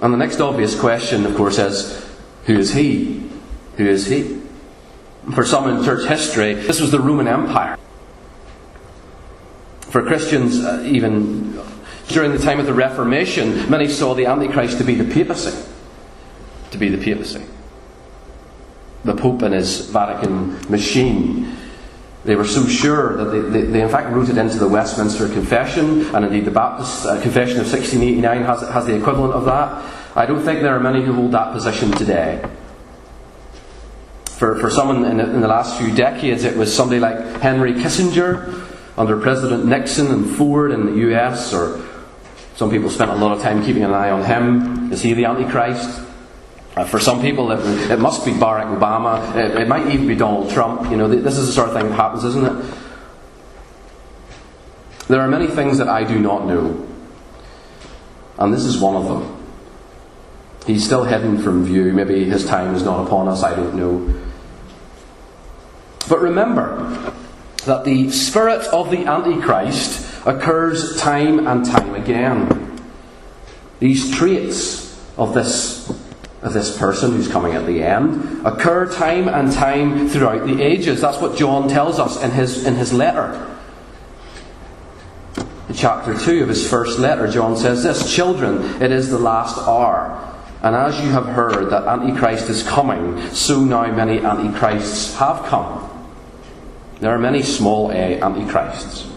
And 0.00 0.14
the 0.14 0.18
next 0.18 0.40
obvious 0.40 0.78
question, 0.78 1.26
of 1.26 1.36
course, 1.36 1.58
is 1.58 2.02
who 2.46 2.58
is 2.58 2.72
he? 2.72 3.30
Who 3.76 3.86
is 3.86 4.06
he? 4.06 4.40
For 5.34 5.44
some 5.44 5.68
in 5.68 5.84
church 5.84 6.08
history, 6.08 6.54
this 6.54 6.80
was 6.80 6.90
the 6.90 7.00
Roman 7.00 7.28
Empire. 7.28 7.76
For 9.80 10.02
Christians, 10.02 10.64
uh, 10.64 10.82
even 10.86 11.58
during 12.08 12.32
the 12.32 12.38
time 12.38 12.60
of 12.60 12.66
the 12.66 12.74
Reformation, 12.74 13.68
many 13.70 13.88
saw 13.88 14.14
the 14.14 14.26
Antichrist 14.26 14.78
to 14.78 14.84
be 14.84 14.94
the 14.94 15.12
papacy. 15.12 15.56
To 16.70 16.78
be 16.78 16.88
the 16.88 17.02
papacy. 17.02 17.44
The 19.04 19.14
Pope 19.14 19.42
and 19.42 19.54
his 19.54 19.88
Vatican 19.90 20.58
machine. 20.70 21.56
They 22.24 22.36
were 22.36 22.44
so 22.44 22.66
sure 22.66 23.16
that 23.16 23.24
they, 23.24 23.40
they, 23.40 23.66
they 23.66 23.82
in 23.82 23.88
fact 23.88 24.10
wrote 24.10 24.28
it 24.28 24.38
into 24.38 24.58
the 24.58 24.68
Westminster 24.68 25.28
Confession, 25.28 26.14
and 26.14 26.24
indeed 26.24 26.46
the 26.46 26.50
Baptist 26.50 27.04
uh, 27.04 27.20
Confession 27.20 27.60
of 27.60 27.70
1689 27.70 28.42
has, 28.44 28.60
has 28.68 28.86
the 28.86 28.96
equivalent 28.96 29.34
of 29.34 29.44
that. 29.44 30.16
I 30.16 30.26
don't 30.26 30.42
think 30.42 30.62
there 30.62 30.74
are 30.74 30.80
many 30.80 31.04
who 31.04 31.12
hold 31.12 31.32
that 31.32 31.52
position 31.52 31.90
today. 31.92 32.42
For, 34.24 34.58
for 34.58 34.70
some 34.70 35.04
in 35.04 35.20
in 35.20 35.40
the 35.40 35.48
last 35.48 35.78
few 35.78 35.94
decades, 35.94 36.44
it 36.44 36.56
was 36.56 36.74
somebody 36.74 36.98
like 36.98 37.18
Henry 37.40 37.74
Kissinger 37.74 38.64
under 38.96 39.20
President 39.20 39.66
Nixon 39.66 40.06
and 40.08 40.36
Ford 40.36 40.70
in 40.72 40.86
the 40.86 41.10
US, 41.10 41.52
or 41.52 41.78
some 42.56 42.70
people 42.70 42.88
spent 42.88 43.10
a 43.10 43.16
lot 43.16 43.36
of 43.36 43.42
time 43.42 43.64
keeping 43.64 43.82
an 43.82 43.92
eye 43.92 44.10
on 44.10 44.24
him. 44.24 44.92
Is 44.92 45.02
he 45.02 45.12
the 45.12 45.24
Antichrist? 45.24 46.00
Uh, 46.76 46.84
for 46.84 46.98
some 46.98 47.20
people, 47.20 47.50
it, 47.52 47.90
it, 47.90 47.98
must 47.98 48.24
be 48.24 48.32
Barack 48.32 48.78
Obama. 48.78 49.34
It, 49.36 49.56
it, 49.62 49.68
might 49.68 49.92
even 49.92 50.06
be 50.06 50.16
Donald 50.16 50.50
Trump. 50.50 50.90
You 50.90 50.96
know, 50.96 51.08
this 51.08 51.38
is 51.38 51.46
the 51.46 51.52
sort 51.52 51.68
of 51.68 51.74
thing 51.74 51.88
that 51.88 51.94
happens, 51.94 52.24
isn't 52.24 52.44
it? 52.44 52.74
There 55.06 55.20
are 55.20 55.28
many 55.28 55.46
things 55.46 55.78
that 55.78 55.88
I 55.88 56.02
do 56.04 56.18
not 56.18 56.46
know, 56.46 56.86
and 58.38 58.52
this 58.52 58.64
is 58.64 58.78
one 58.78 58.96
of 58.96 59.06
them. 59.06 59.44
He's 60.66 60.84
still 60.84 61.04
hidden 61.04 61.42
from 61.42 61.64
view. 61.64 61.92
Maybe 61.92 62.24
his 62.24 62.46
time 62.46 62.74
is 62.74 62.82
not 62.82 63.06
upon 63.06 63.28
us. 63.28 63.42
I 63.42 63.54
don't 63.54 63.74
know. 63.74 64.22
But 66.08 66.20
remember 66.20 67.12
that 67.66 67.84
the 67.84 68.10
spirit 68.10 68.62
of 68.68 68.90
the 68.90 69.06
Antichrist 69.06 70.13
occurs 70.26 70.98
time 71.00 71.46
and 71.46 71.64
time 71.64 71.94
again. 71.94 72.80
These 73.80 74.16
traits 74.16 74.84
of 75.16 75.34
this 75.34 75.90
of 76.44 76.52
this 76.52 76.76
person 76.76 77.12
who's 77.12 77.26
coming 77.26 77.54
at 77.54 77.64
the 77.64 77.82
end 77.82 78.46
occur 78.46 78.86
time 78.92 79.28
and 79.28 79.50
time 79.50 80.08
throughout 80.10 80.46
the 80.46 80.62
ages. 80.62 81.00
That's 81.00 81.18
what 81.18 81.38
John 81.38 81.68
tells 81.68 81.98
us 81.98 82.22
in 82.22 82.30
his, 82.30 82.66
in 82.66 82.74
his 82.74 82.92
letter. 82.92 83.50
In 85.68 85.74
chapter 85.74 86.16
2 86.16 86.42
of 86.42 86.50
his 86.50 86.68
first 86.68 86.98
letter, 86.98 87.28
John 87.28 87.56
says 87.56 87.82
this 87.82 88.14
Children, 88.14 88.82
it 88.82 88.92
is 88.92 89.08
the 89.08 89.18
last 89.18 89.56
hour. 89.56 90.20
And 90.62 90.76
as 90.76 91.00
you 91.00 91.08
have 91.10 91.26
heard 91.26 91.70
that 91.70 91.84
Antichrist 91.84 92.50
is 92.50 92.62
coming, 92.62 93.18
so 93.30 93.64
now 93.64 93.90
many 93.90 94.20
Antichrists 94.20 95.16
have 95.16 95.46
come. 95.46 95.90
There 97.00 97.10
are 97.10 97.18
many 97.18 97.42
small 97.42 97.90
a 97.90 98.20
Antichrists. 98.20 99.13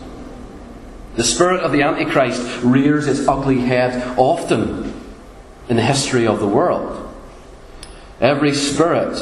The 1.18 1.24
spirit 1.24 1.62
of 1.62 1.72
the 1.72 1.82
Antichrist 1.82 2.62
rears 2.64 3.08
its 3.08 3.28
ugly 3.28 3.62
head 3.62 4.16
often 4.18 4.94
in 5.68 5.76
the 5.76 5.82
history 5.82 6.28
of 6.28 6.40
the 6.40 6.48
world. 6.48 7.12
Every 8.22 8.54
spirit 8.54 9.20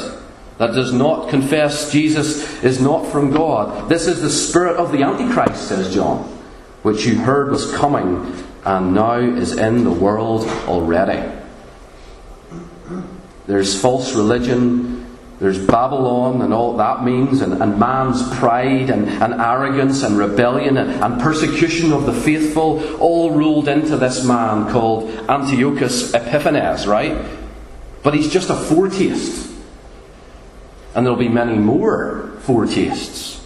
that 0.58 0.74
does 0.74 0.92
not 0.92 1.30
confess 1.30 1.90
Jesus 1.90 2.62
is 2.62 2.82
not 2.82 3.06
from 3.06 3.30
God. 3.30 3.88
This 3.88 4.06
is 4.06 4.20
the 4.20 4.28
spirit 4.28 4.76
of 4.76 4.92
the 4.92 5.02
Antichrist, 5.04 5.68
says 5.68 5.92
John, 5.92 6.18
which 6.82 7.06
you 7.06 7.16
heard 7.16 7.50
was 7.50 7.74
coming 7.74 8.44
and 8.66 8.94
now 8.94 9.18
is 9.18 9.56
in 9.56 9.84
the 9.84 9.90
world 9.90 10.46
already. 10.66 11.32
There's 13.46 13.80
false 13.80 14.14
religion, 14.14 14.95
there's 15.38 15.58
Babylon 15.58 16.40
and 16.40 16.54
all 16.54 16.78
that 16.78 17.04
means, 17.04 17.42
and, 17.42 17.62
and 17.62 17.78
man's 17.78 18.22
pride 18.36 18.88
and, 18.88 19.06
and, 19.06 19.34
arrogance 19.34 20.02
and 20.02 20.16
rebellion 20.16 20.78
and, 20.78 20.90
and 21.02 21.20
persecution 21.20 21.92
of 21.92 22.06
the 22.06 22.12
faithful, 22.12 22.82
all 22.98 23.32
rolled 23.32 23.68
into 23.68 23.98
this 23.98 24.24
man 24.24 24.70
called 24.72 25.10
Antiochus 25.28 26.14
Epiphanes, 26.14 26.86
right? 26.86 27.26
But 28.02 28.14
he's 28.14 28.32
just 28.32 28.48
a 28.48 28.54
foretaste. 28.54 29.52
And 30.94 31.04
there'll 31.04 31.18
be 31.18 31.28
many 31.28 31.58
more 31.58 32.32
foretastes. 32.40 33.44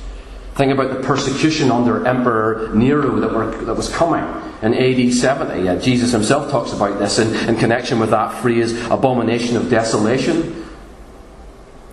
Think 0.55 0.73
about 0.73 0.93
the 0.93 1.03
persecution 1.03 1.73
under 1.73 2.07
Emperor 2.07 2.73
Nero 2.75 3.19
that, 3.19 3.33
were, 3.33 3.51
that 3.65 3.75
was 3.75 3.89
coming 3.89 4.23
in 4.63 4.75
AD 4.75 5.13
70. 5.13 5.69
Uh, 5.69 5.81
Jesus 5.81 6.13
himself 6.13 6.51
talks 6.51 6.73
about 6.73 6.99
this 6.99 7.19
in, 7.19 7.35
in 7.49 7.57
connection 7.57 7.99
with 7.99 8.11
that 8.11 8.41
phrase, 8.43 8.79
abomination 8.87 9.57
of 9.57 9.71
desolation, 9.71 10.60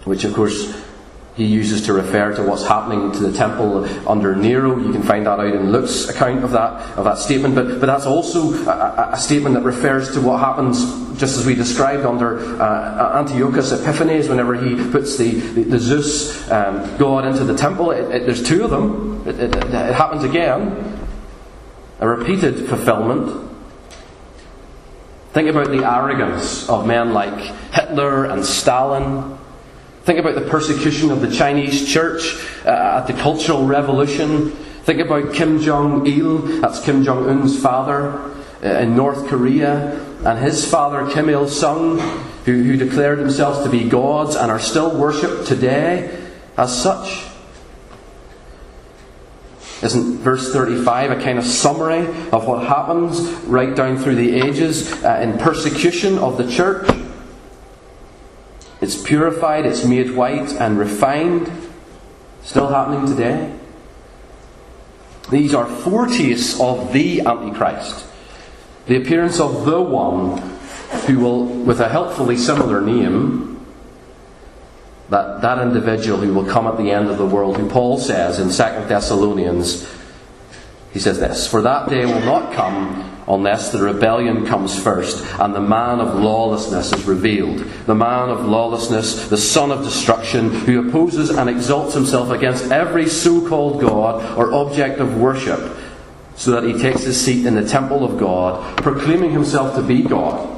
which 0.07 0.23
of 0.23 0.33
course 0.33 0.73
he 1.37 1.45
uses 1.45 1.85
to 1.85 1.93
refer 1.93 2.35
to 2.35 2.41
what's 2.41 2.65
happening 2.65 3.11
to 3.11 3.19
the 3.19 3.31
temple 3.31 3.85
under 4.09 4.35
Nero. 4.35 4.75
You 4.79 4.91
can 4.91 5.03
find 5.03 5.27
that 5.27 5.39
out 5.39 5.53
in 5.53 5.71
Luke's 5.71 6.09
account 6.09 6.43
of 6.43 6.49
that, 6.51 6.97
of 6.97 7.05
that 7.05 7.19
statement. 7.19 7.53
But, 7.53 7.79
but 7.79 7.85
that's 7.85 8.07
also 8.07 8.53
a, 8.65 9.11
a 9.13 9.17
statement 9.17 9.53
that 9.53 9.61
refers 9.61 10.11
to 10.13 10.19
what 10.19 10.39
happens, 10.39 10.83
just 11.19 11.37
as 11.37 11.45
we 11.45 11.53
described 11.53 12.05
under 12.07 12.39
uh, 12.59 13.19
Antiochus 13.19 13.71
Epiphanes, 13.71 14.27
whenever 14.27 14.55
he 14.55 14.75
puts 14.91 15.15
the, 15.17 15.29
the, 15.29 15.63
the 15.63 15.79
Zeus 15.79 16.49
um, 16.49 16.97
god 16.97 17.27
into 17.27 17.43
the 17.43 17.55
temple. 17.55 17.91
It, 17.91 18.09
it, 18.09 18.25
there's 18.25 18.41
two 18.41 18.63
of 18.63 18.71
them. 18.71 19.21
It, 19.27 19.39
it 19.39 19.93
happens 19.93 20.23
again. 20.23 20.97
A 21.99 22.07
repeated 22.07 22.67
fulfillment. 22.67 23.47
Think 25.33 25.49
about 25.49 25.67
the 25.67 25.85
arrogance 25.87 26.67
of 26.67 26.87
men 26.87 27.13
like 27.13 27.37
Hitler 27.73 28.25
and 28.25 28.43
Stalin 28.43 29.36
Think 30.07 30.19
about 30.19 30.35
the 30.35 30.49
persecution 30.49 31.11
of 31.11 31.19
the 31.19 31.29
Chinese 31.29 31.85
church 31.85 32.41
uh, 32.65 33.01
at 33.01 33.07
the 33.07 33.13
Cultural 33.13 33.65
Revolution. 33.65 34.51
Think 34.51 35.01
about 35.01 35.33
Kim 35.33 35.59
Jong 35.59 36.07
il, 36.07 36.37
that's 36.61 36.79
Kim 36.79 37.03
Jong 37.03 37.29
un's 37.29 37.61
father 37.61 38.13
uh, 38.63 38.67
in 38.79 38.95
North 38.95 39.27
Korea, 39.27 40.01
and 40.23 40.39
his 40.39 40.65
father 40.65 41.11
Kim 41.11 41.29
Il 41.29 41.49
sung, 41.49 41.99
who, 42.45 42.63
who 42.63 42.77
declared 42.77 43.19
themselves 43.19 43.65
to 43.65 43.69
be 43.69 43.89
gods 43.89 44.37
and 44.37 44.49
are 44.49 44.61
still 44.61 44.97
worshipped 44.97 45.45
today 45.45 46.17
as 46.55 46.81
such. 46.81 47.25
Isn't 49.83 50.19
verse 50.19 50.53
35 50.53 51.11
a 51.11 51.21
kind 51.21 51.37
of 51.37 51.45
summary 51.45 52.07
of 52.31 52.47
what 52.47 52.65
happens 52.65 53.19
right 53.43 53.75
down 53.75 53.97
through 53.97 54.15
the 54.15 54.39
ages 54.41 54.89
uh, 55.03 55.19
in 55.21 55.37
persecution 55.37 56.17
of 56.17 56.37
the 56.37 56.49
church? 56.49 56.87
It's 58.79 59.01
purified, 59.01 59.65
it's 59.65 59.85
made 59.85 60.11
white 60.11 60.53
and 60.53 60.77
refined. 60.77 61.51
Still 62.43 62.67
happening 62.67 63.07
today. 63.07 63.53
These 65.29 65.53
are 65.53 65.65
foretastes 65.65 66.59
of 66.59 66.93
the 66.93 67.21
Antichrist. 67.21 68.05
The 68.85 68.97
appearance 68.97 69.39
of 69.39 69.65
the 69.65 69.81
one 69.81 70.37
who 71.05 71.19
will, 71.19 71.45
with 71.45 71.81
a 71.81 71.89
helpfully 71.89 72.37
similar 72.37 72.79
name, 72.79 73.65
that, 75.09 75.41
that 75.41 75.59
individual 75.59 76.19
who 76.19 76.33
will 76.33 76.45
come 76.45 76.67
at 76.67 76.77
the 76.77 76.91
end 76.91 77.09
of 77.09 77.17
the 77.17 77.25
world, 77.25 77.57
who 77.57 77.69
Paul 77.69 77.97
says 77.97 78.39
in 78.39 78.47
2 78.47 78.87
Thessalonians, 78.87 79.87
he 80.91 80.99
says 80.99 81.19
this 81.19 81.47
For 81.47 81.61
that 81.61 81.89
day 81.89 82.05
will 82.05 82.21
not 82.21 82.53
come 82.53 83.16
unless 83.27 83.71
the 83.71 83.81
rebellion 83.81 84.45
comes 84.45 84.77
first 84.81 85.25
and 85.39 85.53
the 85.53 85.61
man 85.61 85.99
of 85.99 86.15
lawlessness 86.15 86.93
is 86.93 87.05
revealed. 87.05 87.59
The 87.85 87.95
man 87.95 88.29
of 88.29 88.45
lawlessness, 88.45 89.27
the 89.27 89.37
son 89.37 89.71
of 89.71 89.83
destruction, 89.83 90.49
who 90.49 90.87
opposes 90.87 91.29
and 91.29 91.49
exalts 91.49 91.93
himself 91.93 92.29
against 92.29 92.71
every 92.71 93.07
so 93.07 93.47
called 93.47 93.81
God 93.81 94.37
or 94.37 94.53
object 94.53 94.99
of 94.99 95.17
worship, 95.17 95.77
so 96.35 96.51
that 96.51 96.63
he 96.63 96.79
takes 96.79 97.03
his 97.03 97.19
seat 97.19 97.45
in 97.45 97.55
the 97.55 97.67
temple 97.67 98.03
of 98.03 98.17
God, 98.19 98.77
proclaiming 98.77 99.31
himself 99.31 99.75
to 99.75 99.81
be 99.81 100.03
God. 100.03 100.53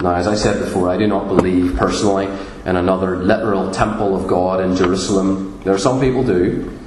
Now, 0.00 0.14
as 0.14 0.26
I 0.26 0.34
said 0.34 0.58
before, 0.64 0.88
I 0.88 0.96
do 0.96 1.06
not 1.06 1.28
believe 1.28 1.76
personally 1.76 2.26
in 2.64 2.76
another 2.76 3.18
literal 3.18 3.70
temple 3.70 4.16
of 4.16 4.26
God 4.26 4.60
in 4.60 4.74
Jerusalem. 4.74 5.60
There 5.62 5.74
are 5.74 5.78
some 5.78 6.00
people 6.00 6.24
do. 6.24 6.79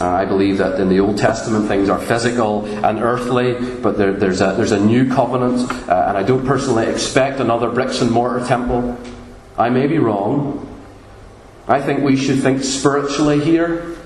Uh, 0.00 0.08
I 0.08 0.24
believe 0.24 0.58
that 0.58 0.80
in 0.80 0.88
the 0.88 1.00
Old 1.00 1.18
Testament 1.18 1.68
things 1.68 1.88
are 1.88 1.98
physical 1.98 2.66
and 2.66 2.98
earthly, 3.00 3.54
but 3.76 3.96
there, 3.96 4.12
there's, 4.12 4.40
a, 4.40 4.54
there's 4.56 4.72
a 4.72 4.80
new 4.80 5.08
covenant, 5.08 5.70
uh, 5.88 6.06
and 6.08 6.16
I 6.16 6.22
don't 6.22 6.44
personally 6.44 6.86
expect 6.86 7.38
another 7.38 7.70
bricks 7.70 8.00
and 8.00 8.10
mortar 8.10 8.44
temple. 8.44 8.98
I 9.56 9.70
may 9.70 9.86
be 9.86 9.98
wrong. 9.98 10.68
I 11.68 11.80
think 11.80 12.02
we 12.02 12.16
should 12.16 12.40
think 12.40 12.64
spiritually 12.64 13.44
here. 13.44 13.96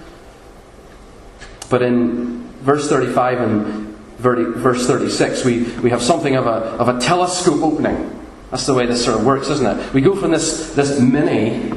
But 1.71 1.83
in 1.83 2.49
verse 2.61 2.89
35 2.89 3.41
and 3.41 3.97
verse 4.19 4.87
36, 4.87 5.45
we, 5.45 5.63
we 5.81 5.91
have 5.91 6.03
something 6.03 6.37
of 6.37 6.47
a, 6.47 6.77
of 6.79 6.89
a 6.89 7.01
telescope 7.01 7.63
opening. 7.63 8.13
That's 8.51 8.67
the 8.67 8.75
way 8.75 8.87
this 8.87 9.05
sort 9.05 9.19
of 9.19 9.27
works, 9.27 9.49
isn't 9.49 9.67
it? 9.67 9.95
We 9.95 10.01
go 10.01 10.15
from 10.15 10.31
this, 10.31 10.75
this 10.75 11.01
mini 11.01 11.73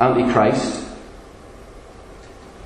Antichrist 0.00 0.91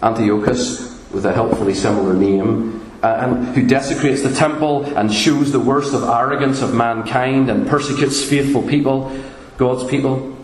Antiochus, 0.06 1.02
with 1.12 1.26
a 1.26 1.32
helpfully 1.32 1.74
similar 1.74 2.14
name, 2.14 2.80
uh, 3.02 3.18
and 3.20 3.48
who 3.54 3.66
desecrates 3.66 4.22
the 4.22 4.32
temple 4.32 4.84
and 4.96 5.12
shows 5.12 5.52
the 5.52 5.60
worst 5.60 5.94
of 5.94 6.02
arrogance 6.04 6.62
of 6.62 6.74
mankind 6.74 7.50
and 7.50 7.66
persecutes 7.66 8.24
faithful 8.24 8.62
people, 8.62 9.16
God's 9.56 9.84
people. 9.90 10.36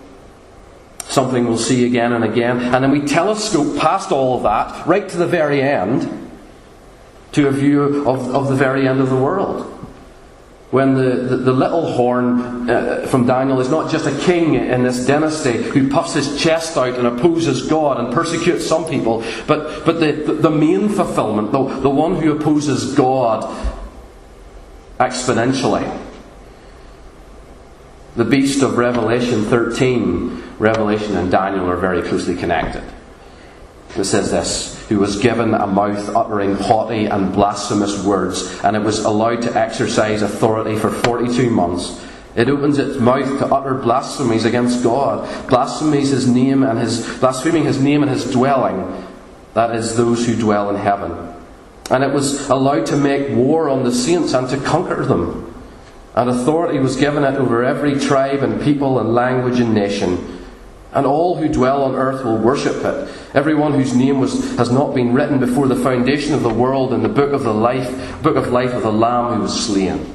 Something 1.04 1.46
we'll 1.46 1.58
see 1.58 1.84
again 1.86 2.12
and 2.12 2.24
again. 2.24 2.60
And 2.60 2.84
then 2.84 2.90
we 2.90 3.02
telescope 3.02 3.78
past 3.78 4.12
all 4.12 4.36
of 4.36 4.42
that, 4.42 4.86
right 4.86 5.08
to 5.08 5.16
the 5.16 5.26
very 5.26 5.62
end, 5.62 6.30
to 7.32 7.48
a 7.48 7.50
view 7.50 8.08
of, 8.08 8.34
of 8.34 8.48
the 8.48 8.54
very 8.54 8.86
end 8.86 9.00
of 9.00 9.08
the 9.08 9.16
world. 9.16 9.71
When 10.72 10.94
the, 10.94 11.16
the, 11.16 11.36
the 11.36 11.52
little 11.52 11.92
horn 11.92 12.68
uh, 12.70 13.06
from 13.06 13.26
Daniel 13.26 13.60
is 13.60 13.68
not 13.68 13.90
just 13.90 14.06
a 14.06 14.18
king 14.24 14.54
in 14.54 14.82
this 14.82 15.06
dynasty 15.06 15.52
who 15.52 15.90
puffs 15.90 16.14
his 16.14 16.40
chest 16.42 16.78
out 16.78 16.94
and 16.94 17.06
opposes 17.06 17.68
God 17.68 18.00
and 18.00 18.10
persecutes 18.12 18.66
some 18.66 18.86
people, 18.86 19.22
but, 19.46 19.84
but 19.84 20.00
the, 20.00 20.12
the, 20.32 20.50
main 20.50 20.88
fulfillment, 20.88 21.52
the, 21.52 21.62
the 21.80 21.90
one 21.90 22.16
who 22.16 22.34
opposes 22.34 22.94
God 22.94 23.44
exponentially. 24.98 26.00
The 28.16 28.24
beast 28.24 28.62
of 28.62 28.78
Revelation 28.78 29.44
13, 29.44 30.42
Revelation 30.58 31.18
and 31.18 31.30
Daniel 31.30 31.68
are 31.68 31.76
very 31.76 32.00
closely 32.00 32.34
connected. 32.34 32.82
It 33.96 34.04
says 34.04 34.30
this 34.30 34.86
Who 34.88 34.98
was 34.98 35.18
given 35.18 35.54
a 35.54 35.66
mouth 35.66 36.14
uttering 36.16 36.54
haughty 36.54 37.06
and 37.06 37.32
blasphemous 37.32 38.04
words, 38.04 38.60
and 38.64 38.76
it 38.76 38.82
was 38.82 39.04
allowed 39.04 39.42
to 39.42 39.56
exercise 39.56 40.22
authority 40.22 40.76
for 40.78 40.90
42 40.90 41.50
months. 41.50 42.04
It 42.34 42.48
opens 42.48 42.78
its 42.78 42.98
mouth 42.98 43.38
to 43.38 43.54
utter 43.54 43.74
blasphemies 43.74 44.46
against 44.46 44.82
God, 44.82 45.48
blasphemies 45.48 46.10
his 46.10 46.26
name 46.26 46.62
and 46.62 46.78
his 46.78 47.06
blaspheming 47.18 47.64
his 47.64 47.80
name 47.80 48.02
and 48.02 48.10
his 48.10 48.30
dwelling, 48.30 49.06
that 49.52 49.76
is 49.76 49.96
those 49.96 50.26
who 50.26 50.34
dwell 50.34 50.70
in 50.70 50.76
heaven. 50.76 51.12
And 51.90 52.02
it 52.02 52.10
was 52.10 52.48
allowed 52.48 52.86
to 52.86 52.96
make 52.96 53.36
war 53.36 53.68
on 53.68 53.84
the 53.84 53.92
saints 53.92 54.32
and 54.32 54.48
to 54.48 54.56
conquer 54.56 55.04
them. 55.04 55.54
And 56.14 56.30
authority 56.30 56.78
was 56.78 56.96
given 56.96 57.24
it 57.24 57.34
over 57.34 57.62
every 57.62 57.98
tribe 58.00 58.42
and 58.42 58.62
people 58.62 58.98
and 58.98 59.14
language 59.14 59.60
and 59.60 59.74
nation 59.74 60.42
and 60.92 61.06
all 61.06 61.36
who 61.36 61.48
dwell 61.48 61.82
on 61.84 61.94
earth 61.94 62.24
will 62.24 62.36
worship 62.36 62.84
it. 62.84 63.08
Everyone 63.34 63.72
whose 63.72 63.94
name 63.94 64.20
was, 64.20 64.56
has 64.56 64.70
not 64.70 64.94
been 64.94 65.14
written 65.14 65.38
before 65.38 65.66
the 65.66 65.76
foundation 65.76 66.34
of 66.34 66.42
the 66.42 66.52
world 66.52 66.92
in 66.92 67.02
the 67.02 67.08
book 67.08 67.32
of 67.32 67.42
the 67.42 67.54
life, 67.54 68.22
book 68.22 68.36
of 68.36 68.48
life 68.48 68.72
of 68.72 68.82
the 68.82 68.92
Lamb 68.92 69.34
who 69.34 69.42
was 69.42 69.66
slain. 69.66 70.14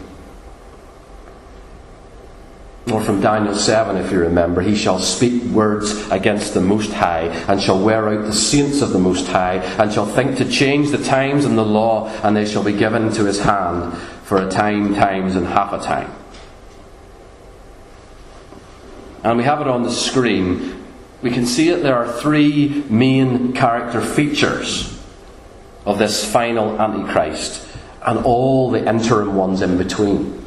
Or 2.91 3.01
from 3.01 3.19
Daniel 3.19 3.55
7, 3.55 3.97
if 3.97 4.11
you 4.11 4.19
remember, 4.19 4.61
he 4.61 4.75
shall 4.75 4.99
speak 4.99 5.43
words 5.43 6.09
against 6.09 6.53
the 6.53 6.61
Most 6.61 6.93
High, 6.93 7.27
and 7.47 7.61
shall 7.61 7.83
wear 7.83 8.07
out 8.07 8.25
the 8.25 8.33
saints 8.33 8.81
of 8.81 8.91
the 8.91 8.99
Most 8.99 9.27
High, 9.27 9.55
and 9.55 9.91
shall 9.91 10.05
think 10.05 10.37
to 10.37 10.49
change 10.49 10.91
the 10.91 11.03
times 11.03 11.43
and 11.43 11.57
the 11.57 11.65
law, 11.65 12.07
and 12.23 12.35
they 12.35 12.45
shall 12.45 12.63
be 12.63 12.71
given 12.71 13.07
into 13.07 13.25
his 13.25 13.41
hand 13.41 13.97
for 14.23 14.37
a 14.37 14.49
time, 14.49 14.93
times, 14.93 15.35
and 15.35 15.47
half 15.47 15.73
a 15.73 15.79
time 15.79 16.11
and 19.23 19.37
we 19.37 19.43
have 19.43 19.59
it 19.59 19.67
on 19.67 19.83
the 19.83 19.91
screen, 19.91 20.86
we 21.21 21.31
can 21.31 21.45
see 21.45 21.69
that 21.69 21.83
there 21.83 21.95
are 21.95 22.11
three 22.11 22.83
main 22.89 23.53
character 23.53 24.01
features 24.01 25.01
of 25.85 25.97
this 25.97 26.29
final 26.29 26.79
Antichrist 26.79 27.67
and 28.05 28.23
all 28.25 28.69
the 28.69 28.87
interim 28.87 29.35
ones 29.35 29.61
in 29.61 29.77
between 29.77 30.45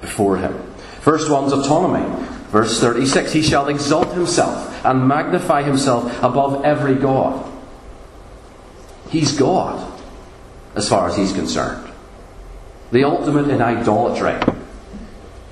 before 0.00 0.36
him. 0.36 0.54
First 1.00 1.30
one's 1.30 1.52
autonomy. 1.52 2.26
Verse 2.50 2.80
36 2.80 3.32
He 3.32 3.42
shall 3.42 3.68
exalt 3.68 4.12
himself 4.12 4.84
and 4.84 5.08
magnify 5.08 5.62
himself 5.62 6.22
above 6.22 6.64
every 6.64 6.96
God. 6.96 7.50
He's 9.08 9.36
God, 9.36 10.00
as 10.74 10.88
far 10.88 11.08
as 11.08 11.16
he's 11.16 11.32
concerned. 11.32 11.90
The 12.90 13.04
ultimate 13.04 13.48
in 13.48 13.62
idolatry. 13.62 14.38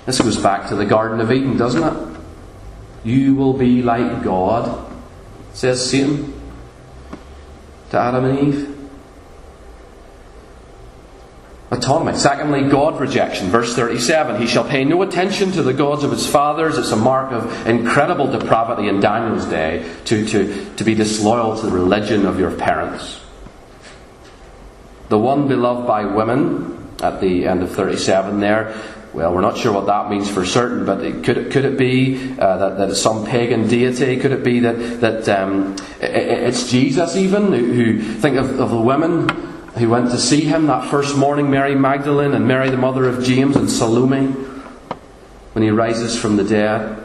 This 0.06 0.20
goes 0.20 0.36
back 0.36 0.68
to 0.68 0.74
the 0.74 0.84
Garden 0.84 1.20
of 1.20 1.30
Eden, 1.30 1.56
doesn't 1.56 1.82
it? 1.82 2.09
You 3.04 3.34
will 3.34 3.54
be 3.54 3.82
like 3.82 4.22
God, 4.22 4.90
says 5.52 5.90
Satan 5.90 6.34
to 7.90 7.98
Adam 7.98 8.24
and 8.24 8.38
Eve. 8.38 8.76
Atonement. 11.72 12.16
Secondly, 12.16 12.68
God 12.68 12.98
rejection. 12.98 13.48
Verse 13.48 13.76
37 13.76 14.40
He 14.40 14.48
shall 14.48 14.64
pay 14.64 14.84
no 14.84 15.02
attention 15.02 15.52
to 15.52 15.62
the 15.62 15.72
gods 15.72 16.02
of 16.02 16.10
his 16.10 16.26
fathers. 16.26 16.76
It's 16.76 16.90
a 16.90 16.96
mark 16.96 17.30
of 17.30 17.66
incredible 17.66 18.26
depravity 18.26 18.88
in 18.88 18.98
Daniel's 19.00 19.46
day 19.46 19.88
to, 20.06 20.26
to, 20.26 20.74
to 20.74 20.84
be 20.84 20.94
disloyal 20.94 21.56
to 21.60 21.66
the 21.66 21.72
religion 21.72 22.26
of 22.26 22.40
your 22.40 22.50
parents. 22.50 23.20
The 25.10 25.18
one 25.18 25.46
beloved 25.46 25.86
by 25.86 26.04
women, 26.04 26.88
at 27.02 27.20
the 27.20 27.46
end 27.46 27.62
of 27.62 27.72
37 27.72 28.40
there, 28.40 28.74
well, 29.12 29.34
we're 29.34 29.40
not 29.40 29.58
sure 29.58 29.72
what 29.72 29.86
that 29.86 30.08
means 30.08 30.30
for 30.30 30.46
certain, 30.46 30.86
but 30.86 31.00
it, 31.00 31.24
could, 31.24 31.36
it, 31.36 31.50
could 31.50 31.64
it 31.64 31.76
be 31.76 32.38
uh, 32.38 32.56
that, 32.58 32.78
that 32.78 32.90
it's 32.90 33.00
some 33.00 33.26
pagan 33.26 33.66
deity? 33.66 34.16
Could 34.18 34.30
it 34.30 34.44
be 34.44 34.60
that, 34.60 35.00
that 35.00 35.28
um, 35.28 35.74
it, 36.00 36.14
it's 36.14 36.70
Jesus, 36.70 37.16
even, 37.16 37.52
who, 37.52 37.72
who 37.72 38.00
think 38.00 38.36
of, 38.36 38.60
of 38.60 38.70
the 38.70 38.80
women 38.80 39.28
who 39.76 39.88
went 39.88 40.10
to 40.12 40.18
see 40.18 40.42
him 40.42 40.66
that 40.66 40.88
first 40.90 41.16
morning 41.16 41.50
Mary 41.50 41.74
Magdalene 41.74 42.34
and 42.34 42.46
Mary, 42.46 42.70
the 42.70 42.76
mother 42.76 43.08
of 43.08 43.24
James, 43.24 43.56
and 43.56 43.68
Salome 43.68 44.28
when 45.54 45.64
he 45.64 45.70
rises 45.70 46.16
from 46.16 46.36
the 46.36 46.44
dead? 46.44 47.04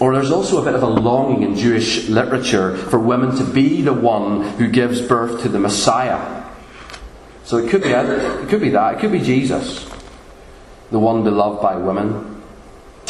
Or 0.00 0.14
there's 0.14 0.30
also 0.30 0.62
a 0.62 0.64
bit 0.64 0.74
of 0.74 0.82
a 0.84 0.88
longing 0.88 1.42
in 1.42 1.56
Jewish 1.56 2.08
literature 2.08 2.76
for 2.76 3.00
women 3.00 3.36
to 3.36 3.44
be 3.44 3.82
the 3.82 3.92
one 3.92 4.42
who 4.58 4.68
gives 4.68 5.00
birth 5.00 5.42
to 5.42 5.48
the 5.48 5.58
Messiah. 5.58 6.44
So 7.42 7.56
it 7.58 7.68
could 7.68 7.82
be, 7.82 7.90
it 7.90 8.48
could 8.48 8.60
be 8.60 8.70
that. 8.70 8.94
It 8.94 9.00
could 9.00 9.12
be 9.12 9.20
Jesus 9.20 9.93
the 10.90 10.98
one 10.98 11.24
beloved 11.24 11.62
by 11.62 11.76
women. 11.76 12.42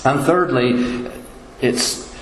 And 0.04 0.24
thirdly, 0.24 1.10
it's, 1.60 2.14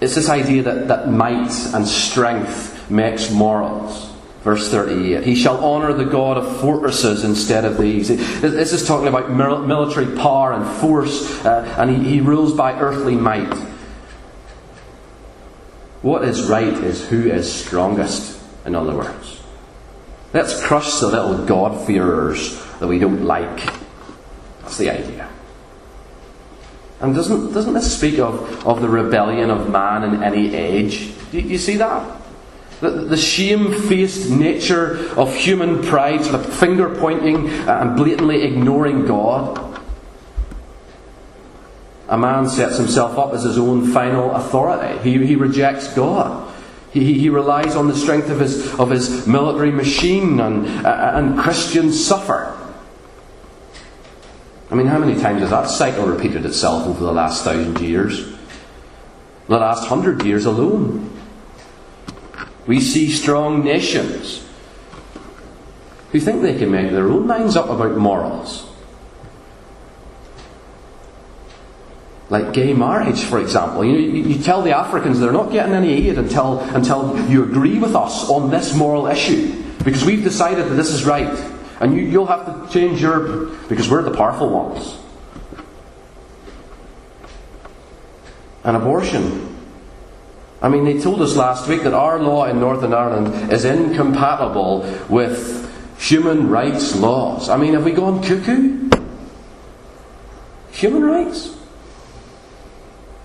it's 0.00 0.14
this 0.14 0.28
idea 0.28 0.62
that, 0.62 0.88
that 0.88 1.10
might 1.10 1.50
and 1.74 1.86
strength 1.86 2.90
makes 2.90 3.30
morals. 3.30 4.12
Verse 4.42 4.70
38. 4.70 5.24
He 5.24 5.34
shall 5.34 5.64
honour 5.64 5.94
the 5.94 6.04
God 6.04 6.36
of 6.36 6.60
fortresses 6.60 7.24
instead 7.24 7.64
of 7.64 7.78
these. 7.78 8.08
This 8.08 8.72
is 8.72 8.86
talking 8.86 9.08
about 9.08 9.30
military 9.30 10.14
power 10.16 10.52
and 10.52 10.66
force, 10.80 11.42
uh, 11.44 11.74
and 11.78 11.90
he, 11.90 12.10
he 12.10 12.20
rules 12.20 12.54
by 12.54 12.78
earthly 12.78 13.16
might. 13.16 13.54
What 16.02 16.24
is 16.24 16.42
right 16.42 16.74
is 16.74 17.08
who 17.08 17.30
is 17.30 17.50
strongest, 17.50 18.38
in 18.66 18.74
other 18.74 18.94
words. 18.94 19.40
Let's 20.34 20.62
crush 20.62 21.00
the 21.00 21.06
little 21.06 21.46
God-fearers 21.46 22.62
that 22.80 22.86
we 22.86 22.98
don't 22.98 23.24
like 23.24 23.83
that's 24.64 24.78
the 24.78 24.88
idea. 24.90 25.28
And 27.00 27.14
doesn't, 27.14 27.52
doesn't 27.52 27.74
this 27.74 27.94
speak 27.94 28.18
of, 28.18 28.66
of 28.66 28.80
the 28.80 28.88
rebellion 28.88 29.50
of 29.50 29.68
man 29.68 30.04
in 30.04 30.22
any 30.22 30.54
age? 30.54 31.12
Do 31.30 31.38
you, 31.38 31.58
see 31.58 31.76
that? 31.76 32.22
The, 32.80 32.90
the 32.90 33.16
shame-faced 33.16 34.30
nature 34.30 35.10
of 35.18 35.34
human 35.36 35.82
pride, 35.82 36.24
sort 36.24 36.36
of 36.36 36.50
finger 36.54 36.94
pointing 36.94 37.50
and 37.50 37.94
blatantly 37.94 38.42
ignoring 38.42 39.04
God. 39.04 39.82
A 42.08 42.16
man 42.16 42.48
sets 42.48 42.78
himself 42.78 43.18
up 43.18 43.34
as 43.34 43.42
his 43.42 43.58
own 43.58 43.92
final 43.92 44.30
authority. 44.30 44.98
He, 45.02 45.26
he 45.26 45.36
rejects 45.36 45.92
God. 45.92 46.50
He, 46.90 47.18
he 47.18 47.28
relies 47.28 47.76
on 47.76 47.88
the 47.88 47.96
strength 47.96 48.30
of 48.30 48.40
his, 48.40 48.72
of 48.80 48.88
his 48.88 49.26
military 49.26 49.72
machine, 49.72 50.40
and, 50.40 50.66
and 50.86 51.38
Christians 51.38 52.02
suffer. 52.02 52.58
I 54.74 54.76
mean, 54.76 54.88
how 54.88 54.98
many 54.98 55.14
times 55.20 55.40
has 55.40 55.50
that 55.50 55.70
cycle 55.70 56.04
repeated 56.04 56.44
itself 56.44 56.88
over 56.88 57.04
the 57.04 57.12
last 57.12 57.44
thousand 57.44 57.78
years? 57.78 58.34
The 59.46 59.56
last 59.56 59.86
hundred 59.86 60.24
years 60.24 60.46
alone. 60.46 61.16
We 62.66 62.80
see 62.80 63.12
strong 63.12 63.62
nations 63.62 64.44
who 66.10 66.18
think 66.18 66.42
they 66.42 66.58
can 66.58 66.72
make 66.72 66.90
their 66.90 67.06
own 67.06 67.28
minds 67.28 67.54
up 67.54 67.70
about 67.70 67.96
morals. 67.96 68.68
Like 72.28 72.52
gay 72.52 72.72
marriage, 72.72 73.22
for 73.22 73.38
example. 73.38 73.84
You, 73.84 73.96
you, 73.96 74.42
tell 74.42 74.60
the 74.60 74.76
Africans 74.76 75.20
they're 75.20 75.30
not 75.30 75.52
getting 75.52 75.74
any 75.74 75.92
aid 75.92 76.18
until, 76.18 76.58
until 76.74 77.16
you 77.30 77.44
agree 77.44 77.78
with 77.78 77.94
us 77.94 78.28
on 78.28 78.50
this 78.50 78.74
moral 78.74 79.06
issue. 79.06 79.54
Because 79.84 80.04
we've 80.04 80.24
decided 80.24 80.66
that 80.66 80.74
this 80.74 80.90
is 80.90 81.04
right. 81.04 81.53
And 81.84 81.94
you, 81.94 82.18
will 82.18 82.26
have 82.26 82.46
to 82.46 82.72
change 82.72 83.02
your. 83.02 83.44
because 83.68 83.90
we're 83.90 84.00
the 84.00 84.16
powerful 84.16 84.48
ones. 84.48 84.96
And 88.64 88.74
abortion. 88.74 89.54
I 90.62 90.70
mean, 90.70 90.86
they 90.86 90.98
told 90.98 91.20
us 91.20 91.36
last 91.36 91.68
week 91.68 91.82
that 91.82 91.92
our 91.92 92.18
law 92.18 92.46
in 92.46 92.58
Northern 92.58 92.94
Ireland 92.94 93.52
is 93.52 93.66
incompatible 93.66 94.80
with 95.10 95.70
human 95.98 96.48
rights 96.48 96.96
laws. 96.96 97.50
I 97.50 97.58
mean, 97.58 97.74
have 97.74 97.84
we 97.84 97.92
gone 97.92 98.22
cuckoo? 98.22 98.88
Human 100.72 101.02
rights? 101.02 101.54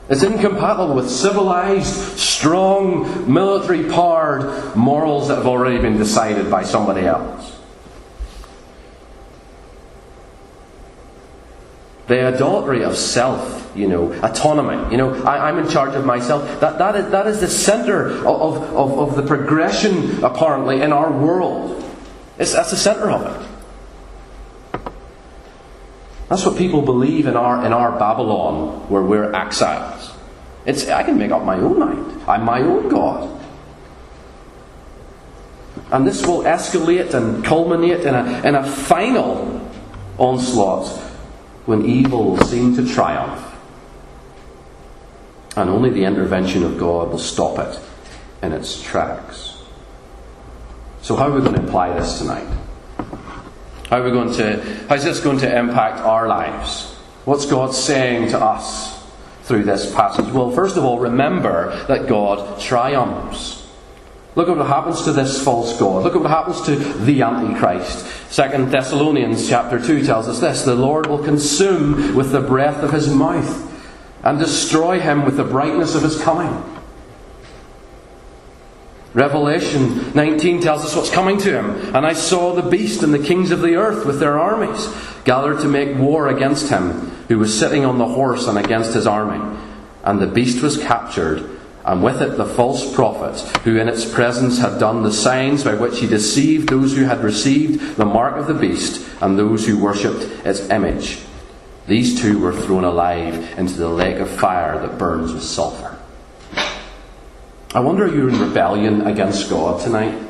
It's 0.09 0.23
incompatible 0.23 0.95
with 0.95 1.09
civilized, 1.09 2.19
strong, 2.19 3.31
military 3.33 3.89
powered 3.89 4.75
morals 4.75 5.29
that 5.29 5.35
have 5.35 5.47
already 5.47 5.77
been 5.77 5.97
decided 5.97 6.51
by 6.51 6.63
somebody 6.63 7.05
else. 7.05 7.38
The 12.09 12.27
adultery 12.33 12.83
of 12.83 12.97
self, 12.97 13.71
you 13.75 13.87
know, 13.87 14.11
autonomy. 14.23 14.91
You 14.91 14.97
know, 14.97 15.13
I, 15.23 15.47
am 15.47 15.59
in 15.59 15.69
charge 15.69 15.93
of 15.93 16.05
myself. 16.05 16.59
That, 16.59 16.79
that, 16.79 16.95
is, 16.95 17.11
that 17.11 17.27
is 17.27 17.39
the 17.39 17.47
centre 17.47 18.09
of, 18.25 18.63
of, 18.63 18.97
of 18.97 19.15
the 19.15 19.21
progression, 19.21 20.23
apparently, 20.23 20.81
in 20.81 20.91
our 20.91 21.11
world. 21.11 21.85
It's, 22.39 22.53
that's 22.53 22.71
the 22.71 22.77
centre 22.77 23.11
of 23.11 23.27
it. 23.27 24.81
That's 26.29 26.43
what 26.43 26.57
people 26.57 26.81
believe 26.81 27.27
in 27.27 27.35
our, 27.35 27.63
in 27.63 27.73
our 27.73 27.91
Babylon, 27.99 28.89
where 28.89 29.03
we're 29.03 29.31
exiles. 29.31 30.11
It's, 30.65 30.89
I 30.89 31.03
can 31.03 31.19
make 31.19 31.29
up 31.29 31.43
my 31.43 31.57
own 31.57 31.77
mind. 31.77 32.23
I'm 32.27 32.43
my 32.43 32.61
own 32.61 32.89
God. 32.89 33.39
And 35.91 36.07
this 36.07 36.25
will 36.25 36.41
escalate 36.41 37.13
and 37.13 37.45
culminate 37.45 38.01
in 38.01 38.15
a, 38.15 38.41
in 38.47 38.55
a 38.55 38.67
final 38.67 39.61
onslaught 40.17 41.05
when 41.69 41.85
evil 41.85 42.31
will 42.31 42.41
seem 42.45 42.75
to 42.75 42.93
triumph. 42.95 43.45
And 45.55 45.69
only 45.69 45.91
the 45.91 46.03
intervention 46.03 46.63
of 46.63 46.79
God 46.79 47.11
will 47.11 47.19
stop 47.19 47.59
it 47.59 47.79
in 48.41 48.53
its 48.53 48.81
tracks. 48.81 49.61
So, 51.03 51.15
how 51.15 51.29
are 51.29 51.31
we 51.31 51.41
going 51.41 51.53
to 51.53 51.63
apply 51.63 51.93
this 51.93 52.17
tonight? 52.17 52.47
How 53.87 53.99
are 53.99 54.03
we 54.03 54.09
going 54.09 54.33
to, 54.33 54.85
how's 54.89 55.03
this 55.03 55.19
going 55.19 55.37
to 55.39 55.59
impact 55.59 55.99
our 55.99 56.27
lives? 56.27 56.95
What's 57.25 57.45
God 57.45 57.75
saying 57.75 58.29
to 58.29 58.39
us 58.39 59.07
through 59.43 59.65
this 59.65 59.93
passage? 59.93 60.25
Well, 60.33 60.49
first 60.49 60.75
of 60.75 60.83
all, 60.83 60.97
remember 60.97 61.85
that 61.85 62.07
God 62.07 62.59
triumphs. 62.59 63.67
Look 64.33 64.49
at 64.49 64.57
what 64.57 64.65
happens 64.65 65.03
to 65.03 65.11
this 65.11 65.43
false 65.43 65.79
God. 65.79 66.03
Look 66.03 66.15
at 66.15 66.21
what 66.21 66.31
happens 66.31 66.61
to 66.63 66.75
the 66.75 67.21
Antichrist. 67.21 68.07
Second 68.29 68.69
Thessalonians 68.69 69.49
chapter 69.49 69.83
2 69.83 70.05
tells 70.05 70.27
us 70.27 70.39
this 70.39 70.63
the 70.63 70.75
Lord 70.75 71.07
will 71.07 71.23
consume 71.23 72.15
with 72.15 72.31
the 72.31 72.41
breath 72.41 72.83
of 72.83 72.91
his 72.91 73.09
mouth 73.13 73.65
and 74.23 74.37
destroy 74.37 74.99
him 74.99 75.25
with 75.25 75.35
the 75.35 75.43
brightness 75.43 75.95
of 75.95 76.03
his 76.03 76.21
coming. 76.21 76.63
Revelation 79.15 80.13
19 80.13 80.61
tells 80.61 80.85
us 80.85 80.95
what's 80.95 81.09
coming 81.09 81.39
to 81.39 81.59
him. 81.59 81.95
And 81.95 82.05
I 82.05 82.13
saw 82.13 82.53
the 82.53 82.69
beast 82.69 83.01
and 83.01 83.11
the 83.11 83.25
kings 83.25 83.49
of 83.49 83.61
the 83.61 83.75
earth 83.75 84.05
with 84.05 84.19
their 84.19 84.37
armies 84.37 84.87
gathered 85.23 85.61
to 85.61 85.67
make 85.67 85.97
war 85.97 86.27
against 86.27 86.69
him, 86.69 86.91
who 87.27 87.39
was 87.39 87.57
sitting 87.57 87.83
on 87.83 87.97
the 87.97 88.07
horse 88.07 88.47
and 88.47 88.59
against 88.59 88.93
his 88.93 89.07
army. 89.07 89.57
And 90.03 90.21
the 90.21 90.27
beast 90.27 90.61
was 90.61 90.77
captured, 90.77 91.58
and 91.85 92.03
with 92.03 92.21
it 92.21 92.37
the 92.37 92.45
false 92.45 92.93
prophet, 92.93 93.39
who 93.59 93.77
in 93.77 93.87
its 93.87 94.11
presence 94.11 94.59
had 94.59 94.79
done 94.79 95.03
the 95.03 95.11
signs 95.11 95.63
by 95.63 95.73
which 95.73 95.99
he 95.99 96.07
deceived 96.07 96.69
those 96.69 96.95
who 96.95 97.05
had 97.05 97.23
received 97.23 97.95
the 97.95 98.05
mark 98.05 98.35
of 98.35 98.47
the 98.47 98.53
beast 98.53 99.05
and 99.21 99.37
those 99.37 99.65
who 99.65 99.81
worshipped 99.81 100.23
its 100.45 100.69
image. 100.69 101.19
These 101.87 102.21
two 102.21 102.39
were 102.39 102.53
thrown 102.53 102.83
alive 102.83 103.57
into 103.57 103.73
the 103.73 103.89
lake 103.89 104.17
of 104.17 104.29
fire 104.29 104.79
that 104.79 104.97
burns 104.97 105.33
with 105.33 105.43
sulphur. 105.43 105.97
I 107.73 107.79
wonder 107.79 108.05
are 108.05 108.13
you 108.13 108.27
in 108.27 108.39
rebellion 108.39 109.07
against 109.07 109.49
God 109.49 109.81
tonight? 109.81 110.27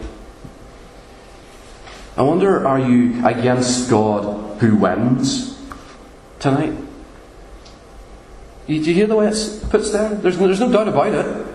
I 2.16 2.22
wonder 2.22 2.68
are 2.68 2.80
you 2.80 3.26
against 3.26 3.90
God 3.90 4.60
who 4.60 4.76
wins 4.76 5.58
tonight? 6.40 6.74
Do 8.70 8.76
you 8.76 8.94
hear 8.94 9.08
the 9.08 9.16
way 9.16 9.28
it's 9.28 9.58
put 9.66 9.92
there? 9.92 10.14
There's, 10.14 10.38
there's 10.38 10.60
no 10.60 10.72
doubt 10.72 10.88
about 10.88 11.08
it. 11.08 11.48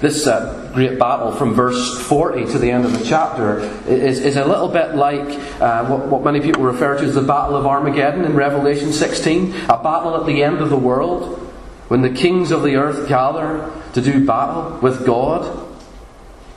This 0.00 0.26
uh, 0.26 0.72
great 0.74 0.98
battle 0.98 1.30
from 1.30 1.54
verse 1.54 2.00
40 2.02 2.46
to 2.46 2.58
the 2.58 2.68
end 2.68 2.84
of 2.84 2.98
the 2.98 3.04
chapter 3.04 3.60
is, 3.86 4.18
is 4.18 4.36
a 4.36 4.44
little 4.44 4.66
bit 4.66 4.96
like 4.96 5.38
uh, 5.60 5.86
what, 5.86 6.08
what 6.08 6.24
many 6.24 6.40
people 6.40 6.64
refer 6.64 6.98
to 6.98 7.04
as 7.04 7.14
the 7.14 7.22
Battle 7.22 7.56
of 7.56 7.64
Armageddon 7.64 8.24
in 8.24 8.34
Revelation 8.34 8.92
16, 8.92 9.54
a 9.68 9.80
battle 9.80 10.16
at 10.16 10.26
the 10.26 10.42
end 10.42 10.58
of 10.58 10.68
the 10.68 10.76
world 10.76 11.38
when 11.86 12.02
the 12.02 12.10
kings 12.10 12.50
of 12.50 12.64
the 12.64 12.74
earth 12.74 13.08
gather 13.08 13.70
to 13.92 14.00
do 14.00 14.26
battle 14.26 14.80
with 14.80 15.06
God. 15.06 15.64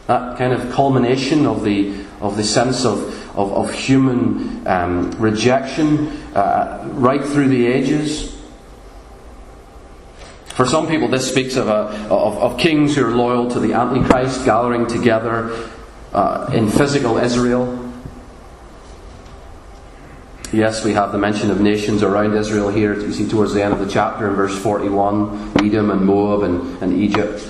That 0.08 0.39
kind 0.39 0.51
of 0.51 0.71
culmination 0.71 1.45
of 1.45 1.63
the, 1.63 2.05
of 2.21 2.38
the 2.38 2.43
sense 2.43 2.86
of, 2.86 2.99
of, 3.38 3.53
of 3.53 3.71
human 3.71 4.65
um, 4.67 5.12
rejection 5.12 6.08
uh, 6.34 6.89
right 6.93 7.23
through 7.23 7.49
the 7.49 7.67
ages. 7.67 8.38
For 10.60 10.65
some 10.65 10.89
people, 10.89 11.08
this 11.08 11.26
speaks 11.26 11.56
of, 11.56 11.69
a, 11.69 11.88
of, 12.12 12.38
of 12.38 12.60
kings 12.60 12.93
who 12.93 13.06
are 13.06 13.12
loyal 13.12 13.50
to 13.52 13.62
the 13.62 13.72
Antichrist 13.72 14.43
gathering 14.43 14.88
together 14.88 15.69
uh, 16.12 16.52
in 16.54 16.69
physical 16.69 17.17
Israel. 17.17 17.93
Yes, 20.52 20.84
we 20.84 20.91
have 20.91 21.13
the 21.13 21.17
mention 21.17 21.50
of 21.50 21.62
nations 21.62 22.04
around 22.04 22.36
Israel 22.36 22.67
here. 22.67 22.93
You 22.93 23.13
see 23.13 23.26
towards 23.26 23.54
the 23.54 23.63
end 23.63 23.72
of 23.72 23.80
the 23.80 23.89
chapter 23.89 24.28
in 24.28 24.36
verse 24.36 24.54
41 24.60 25.54
Edom 25.63 25.91
and 25.91 26.06
Moab 26.06 26.43
and, 26.43 26.84
and 26.84 27.02
Egypt. 27.02 27.50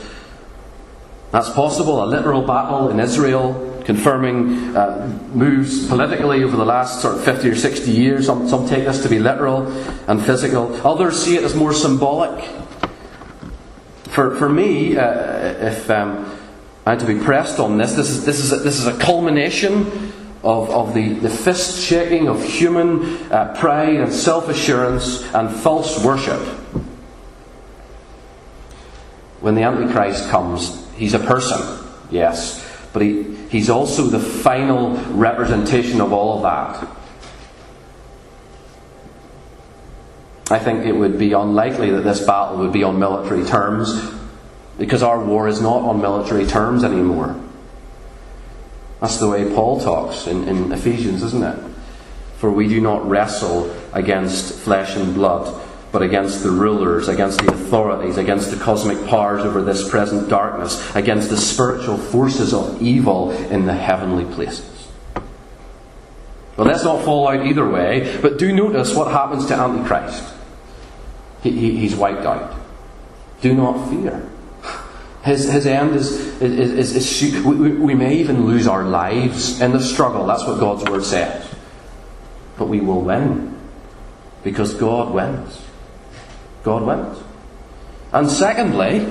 That's 1.32 1.50
possible, 1.50 2.04
a 2.04 2.06
literal 2.06 2.43
battle 2.43 2.89
in 2.89 3.00
Israel, 3.00 3.82
confirming 3.86 4.78
uh, 4.78 5.19
moves 5.34 5.88
politically 5.88 6.43
over 6.43 6.56
the 6.56 6.63
last 6.63 7.02
sort 7.02 7.15
of 7.15 7.24
50 7.24 7.50
or 7.50 7.56
60 7.56 7.89
years. 7.89 8.28
Some, 8.28 8.48
some 8.48 8.69
take 8.69 8.86
this 8.86 9.02
to 9.02 9.10
be 9.10 9.17
literal 9.17 9.65
and 10.08 10.24
physical, 10.24 10.76
others 10.86 11.19
see 11.19 11.38
it 11.38 11.43
as 11.43 11.56
more 11.56 11.74
symbolic. 11.74 12.48
For, 14.19 14.36
for 14.36 14.49
me, 14.49 14.97
uh, 14.97 15.67
if 15.69 15.89
um, 15.89 16.38
I 16.86 16.89
had 16.89 16.99
to 16.99 17.05
be 17.05 17.17
pressed 17.17 17.58
on 17.58 17.77
this, 17.77 17.93
this 17.93 18.10
is, 18.10 18.25
this 18.25 18.39
is, 18.39 18.51
a, 18.51 18.58
this 18.58 18.77
is 18.77 18.86
a 18.86 18.97
culmination 18.97 19.86
of, 20.43 20.69
of 20.71 20.93
the, 20.93 21.13
the 21.13 21.29
fist 21.29 21.82
shaking 21.82 22.27
of 22.27 22.43
human 22.43 23.32
uh, 23.32 23.55
pride 23.58 23.95
and 23.95 24.12
self 24.12 24.49
assurance 24.49 25.23
and 25.34 25.49
false 25.49 26.03
worship. 26.03 26.41
When 29.39 29.55
the 29.55 29.62
Antichrist 29.62 30.29
comes, 30.29 30.86
he's 30.95 31.13
a 31.13 31.19
person, 31.19 31.82
yes, 32.12 32.62
but 32.91 33.01
he, 33.01 33.23
he's 33.47 33.69
also 33.69 34.03
the 34.03 34.19
final 34.19 34.97
representation 35.13 36.01
of 36.01 36.12
all 36.12 36.36
of 36.36 36.41
that. 36.41 36.99
I 40.52 40.58
think 40.58 40.86
it 40.86 40.94
would 40.94 41.20
be 41.20 41.34
unlikely 41.34 41.92
that 41.92 42.02
this 42.02 42.26
battle 42.26 42.58
would 42.58 42.74
be 42.74 42.84
on 42.84 42.98
military 42.98 43.46
terms 43.46 44.12
because 44.80 45.04
our 45.04 45.24
war 45.24 45.48
is 45.48 45.62
not 45.62 45.84
on 45.84 46.02
military 46.02 46.48
terms 46.48 46.84
anymore. 46.84 47.40
That's 49.00 49.18
the 49.18 49.30
way 49.30 49.54
Paul 49.54 49.80
talks 49.80 50.26
in, 50.26 50.48
in 50.48 50.72
Ephesians, 50.72 51.22
isn't 51.22 51.44
it? 51.44 51.60
For 52.38 52.50
we 52.50 52.68
do 52.68 52.82
not 52.82 53.08
wrestle 53.08 53.76
against 53.94 54.54
flesh 54.54 54.96
and 54.96 55.14
blood, 55.14 55.62
but 55.92 56.02
against 56.02 56.44
the 56.44 56.52
rulers, 56.52 57.08
against 57.08 57.40
the 57.42 57.52
authorities, 57.52 58.18
against 58.18 58.50
the 58.50 58.58
cosmic 58.58 59.06
powers 59.08 59.44
over 59.44 59.62
this 59.62 59.88
present 59.88 60.30
darkness, 60.30 60.96
against 60.96 61.30
the 61.30 61.38
spiritual 61.38 61.98
forces 61.98 62.54
of 62.54 62.82
evil 62.82 63.32
in 63.32 63.66
the 63.66 63.74
heavenly 63.74 64.26
places. 64.34 64.88
Well, 66.58 66.68
let's 66.68 66.84
not 66.84 67.06
fall 67.06 67.28
out 67.28 67.46
either 67.46 67.68
way, 67.70 68.20
but 68.22 68.38
do 68.38 68.52
notice 68.52 68.96
what 68.96 69.12
happens 69.12 69.46
to 69.48 69.56
Antichrist. 69.56 70.36
He, 71.43 71.52
he, 71.52 71.78
he's 71.78 71.95
wiped 71.95 72.25
out. 72.25 72.56
Do 73.41 73.54
not 73.54 73.89
fear. 73.89 74.28
His, 75.23 75.52
his 75.52 75.65
end 75.65 75.95
is, 75.95 76.41
is, 76.41 76.93
is, 76.93 77.21
is 77.21 77.45
we, 77.45 77.71
we 77.71 77.93
may 77.93 78.17
even 78.17 78.45
lose 78.45 78.67
our 78.67 78.84
lives 78.84 79.62
in 79.62 79.71
the 79.71 79.82
struggle. 79.82 80.25
That's 80.25 80.45
what 80.45 80.60
God's 80.60 80.89
Word 80.89 81.04
says. 81.04 81.47
But 82.58 82.67
we 82.67 82.80
will 82.80 83.02
win. 83.02 83.58
Because 84.43 84.73
God 84.73 85.13
wins. 85.13 85.62
God 86.63 86.84
wins. 86.84 87.21
And 88.13 88.30
secondly, 88.30 89.06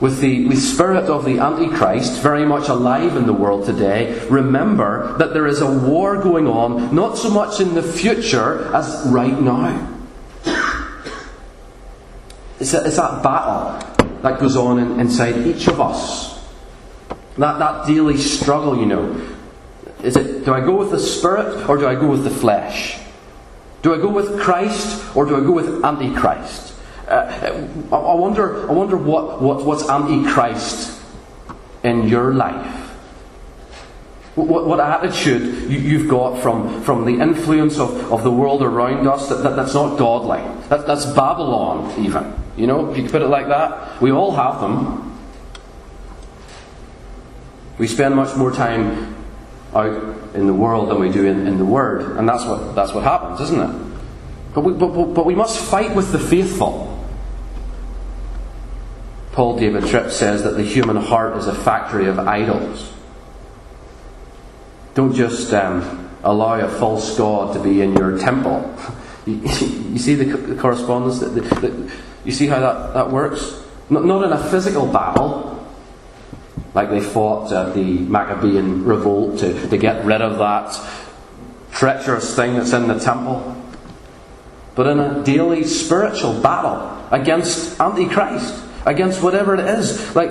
with 0.00 0.20
the, 0.20 0.48
the 0.48 0.56
spirit 0.56 1.04
of 1.06 1.24
the 1.24 1.38
Antichrist 1.38 2.20
very 2.22 2.44
much 2.44 2.68
alive 2.68 3.16
in 3.16 3.26
the 3.26 3.32
world 3.32 3.66
today, 3.66 4.26
remember 4.28 5.16
that 5.18 5.32
there 5.32 5.46
is 5.46 5.60
a 5.60 5.70
war 5.70 6.22
going 6.22 6.46
on, 6.46 6.94
not 6.94 7.18
so 7.18 7.30
much 7.30 7.60
in 7.60 7.74
the 7.74 7.82
future 7.82 8.72
as 8.74 9.04
right 9.08 9.40
now. 9.40 9.97
It's, 12.60 12.74
a, 12.74 12.84
it's 12.84 12.96
that 12.96 13.22
battle 13.22 13.78
that 14.22 14.40
goes 14.40 14.56
on 14.56 14.78
in, 14.78 15.00
inside 15.00 15.46
each 15.46 15.68
of 15.68 15.80
us. 15.80 16.38
That, 17.36 17.58
that 17.58 17.86
daily 17.86 18.16
struggle, 18.16 18.76
you 18.78 18.86
know. 18.86 19.28
Is 20.02 20.16
it, 20.16 20.44
do 20.44 20.52
I 20.52 20.60
go 20.60 20.76
with 20.76 20.90
the 20.90 20.98
Spirit 20.98 21.68
or 21.68 21.76
do 21.76 21.86
I 21.86 21.94
go 21.94 22.08
with 22.08 22.24
the 22.24 22.30
flesh? 22.30 22.98
Do 23.82 23.94
I 23.94 23.98
go 23.98 24.08
with 24.08 24.40
Christ 24.40 25.16
or 25.16 25.24
do 25.24 25.36
I 25.36 25.40
go 25.40 25.52
with 25.52 25.84
Antichrist? 25.84 26.74
Uh, 27.06 27.58
I, 27.92 27.96
I 27.96 28.14
wonder, 28.14 28.68
I 28.68 28.72
wonder 28.72 28.96
what, 28.96 29.40
what, 29.40 29.64
what's 29.64 29.88
Antichrist 29.88 31.00
in 31.84 32.08
your 32.08 32.34
life. 32.34 32.74
What, 34.34 34.66
what 34.66 34.78
attitude 34.78 35.70
you, 35.70 35.98
have 35.98 36.08
got 36.08 36.42
from, 36.42 36.82
from 36.82 37.04
the 37.04 37.20
influence 37.20 37.78
of, 37.78 38.12
of 38.12 38.22
the 38.22 38.30
world 38.30 38.62
around 38.62 39.06
us 39.08 39.28
that, 39.30 39.42
that, 39.42 39.56
that's 39.56 39.74
not 39.74 39.98
godly. 39.98 40.38
That, 40.68 40.86
that's 40.86 41.06
Babylon, 41.06 41.92
even. 42.04 42.37
You 42.58 42.66
know, 42.66 42.90
if 42.90 42.96
you 42.96 43.04
could 43.04 43.12
put 43.12 43.22
it 43.22 43.28
like 43.28 43.46
that. 43.48 44.02
We 44.02 44.10
all 44.10 44.32
have 44.32 44.60
them. 44.60 45.16
We 47.78 47.86
spend 47.86 48.16
much 48.16 48.36
more 48.36 48.50
time 48.50 49.14
out 49.72 50.34
in 50.34 50.48
the 50.48 50.52
world 50.52 50.90
than 50.90 50.98
we 50.98 51.10
do 51.10 51.24
in, 51.24 51.46
in 51.46 51.58
the 51.58 51.64
Word, 51.64 52.16
and 52.16 52.28
that's 52.28 52.44
what, 52.44 52.74
that's 52.74 52.92
what 52.92 53.04
happens, 53.04 53.40
isn't 53.40 53.60
it? 53.60 53.88
But 54.54 54.62
we, 54.62 54.72
but, 54.72 55.14
but 55.14 55.24
we 55.24 55.36
must 55.36 55.60
fight 55.60 55.94
with 55.94 56.10
the 56.10 56.18
faithful. 56.18 56.86
Paul 59.32 59.56
David 59.56 59.86
Tripp 59.86 60.10
says 60.10 60.42
that 60.42 60.56
the 60.56 60.64
human 60.64 60.96
heart 60.96 61.36
is 61.36 61.46
a 61.46 61.54
factory 61.54 62.06
of 62.06 62.18
idols. 62.18 62.92
Don't 64.94 65.14
just 65.14 65.54
um, 65.54 66.10
allow 66.24 66.58
a 66.58 66.68
false 66.68 67.16
God 67.16 67.54
to 67.54 67.62
be 67.62 67.82
in 67.82 67.94
your 67.94 68.18
temple. 68.18 68.74
You, 69.28 69.34
you 69.90 69.98
see 69.98 70.14
the, 70.14 70.54
correspondence? 70.54 71.18
That, 71.18 71.34
that, 71.34 71.90
you 72.28 72.34
see 72.34 72.46
how 72.46 72.60
that, 72.60 72.92
that 72.92 73.10
works? 73.10 73.64
Not, 73.88 74.04
not 74.04 74.22
in 74.22 74.32
a 74.32 74.50
physical 74.50 74.86
battle, 74.86 75.66
like 76.74 76.90
they 76.90 77.00
fought 77.00 77.50
at 77.50 77.74
the 77.74 78.00
Maccabean 78.00 78.84
revolt 78.84 79.38
to, 79.38 79.68
to 79.70 79.78
get 79.78 80.04
rid 80.04 80.20
of 80.20 80.36
that 80.36 80.78
treacherous 81.72 82.36
thing 82.36 82.52
that's 82.52 82.74
in 82.74 82.86
the 82.86 82.98
temple, 82.98 83.56
but 84.74 84.86
in 84.86 85.00
a 85.00 85.24
daily 85.24 85.64
spiritual 85.64 86.38
battle 86.42 87.02
against 87.10 87.80
Antichrist, 87.80 88.62
against 88.84 89.22
whatever 89.22 89.54
it 89.54 89.60
is. 89.60 90.14
Like, 90.14 90.30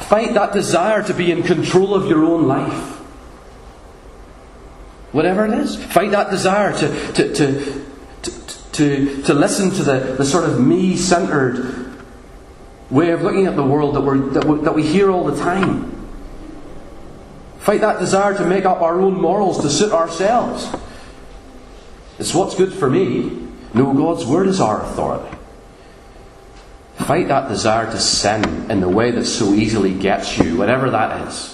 fight 0.00 0.34
that 0.34 0.52
desire 0.52 1.02
to 1.02 1.14
be 1.14 1.32
in 1.32 1.42
control 1.42 1.94
of 1.94 2.04
your 2.06 2.26
own 2.26 2.46
life. 2.46 2.90
Whatever 5.12 5.46
it 5.46 5.54
is. 5.54 5.82
Fight 5.82 6.10
that 6.10 6.30
desire 6.30 6.76
to, 6.76 7.12
to, 7.14 7.32
to, 7.32 7.82
to, 8.72 9.22
to, 9.22 9.34
listen 9.34 9.70
to 9.70 9.82
the, 9.82 10.14
the 10.18 10.24
sort 10.24 10.44
of 10.44 10.60
me 10.60 10.96
centered 10.96 11.92
way 12.90 13.10
of 13.10 13.22
looking 13.22 13.46
at 13.46 13.56
the 13.56 13.64
world 13.64 13.94
that, 13.94 14.00
we're, 14.00 14.18
that, 14.18 14.44
we, 14.44 14.60
that 14.60 14.74
we 14.74 14.82
hear 14.86 15.10
all 15.10 15.24
the 15.24 15.36
time. 15.36 15.90
Fight 17.58 17.80
that 17.80 18.00
desire 18.00 18.36
to 18.36 18.44
make 18.44 18.64
up 18.64 18.82
our 18.82 19.00
own 19.00 19.20
morals 19.20 19.62
to 19.62 19.70
suit 19.70 19.92
ourselves. 19.92 20.68
It's 22.18 22.34
what's 22.34 22.54
good 22.54 22.72
for 22.72 22.90
me. 22.90 23.48
No, 23.74 23.94
God's 23.94 24.26
word 24.26 24.46
is 24.48 24.60
our 24.60 24.82
authority. 24.82 25.36
Fight 26.96 27.28
that 27.28 27.48
desire 27.48 27.86
to 27.86 27.98
sin 27.98 28.70
in 28.70 28.80
the 28.80 28.88
way 28.88 29.10
that 29.12 29.24
so 29.24 29.54
easily 29.54 29.94
gets 29.94 30.38
you, 30.38 30.56
whatever 30.56 30.90
that 30.90 31.26
is. 31.26 31.51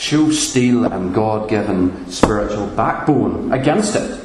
Show 0.00 0.30
steel 0.30 0.86
and 0.86 1.14
God 1.14 1.50
given 1.50 2.10
spiritual 2.10 2.68
backbone 2.68 3.52
against 3.52 3.94
it. 3.96 4.18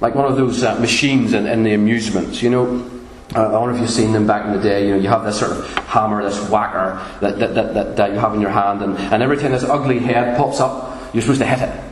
Like 0.00 0.14
one 0.14 0.24
of 0.24 0.38
those 0.38 0.62
uh, 0.62 0.80
machines 0.80 1.34
in, 1.34 1.46
in 1.46 1.62
the 1.62 1.74
amusements, 1.74 2.42
you 2.42 2.48
know. 2.48 2.90
Uh, 3.34 3.52
I 3.54 3.58
wonder 3.58 3.74
if 3.74 3.82
you've 3.82 3.90
seen 3.90 4.12
them 4.12 4.26
back 4.26 4.46
in 4.46 4.54
the 4.54 4.58
day. 4.58 4.86
You 4.86 4.94
know, 4.94 5.00
you 5.02 5.08
have 5.08 5.24
this 5.24 5.38
sort 5.38 5.52
of 5.52 5.66
hammer, 5.88 6.22
this 6.22 6.48
whacker 6.48 7.06
that, 7.20 7.38
that, 7.38 7.54
that, 7.54 7.96
that, 7.96 8.12
you 8.12 8.18
have 8.18 8.32
in 8.32 8.40
your 8.40 8.50
hand, 8.50 8.80
and, 8.80 8.96
and 8.96 9.22
every 9.22 9.36
time 9.36 9.52
this 9.52 9.62
ugly 9.62 9.98
head 9.98 10.38
pops 10.38 10.58
up, 10.58 11.12
you're 11.12 11.20
supposed 11.20 11.40
to 11.40 11.46
hit 11.46 11.60
it. 11.60 11.84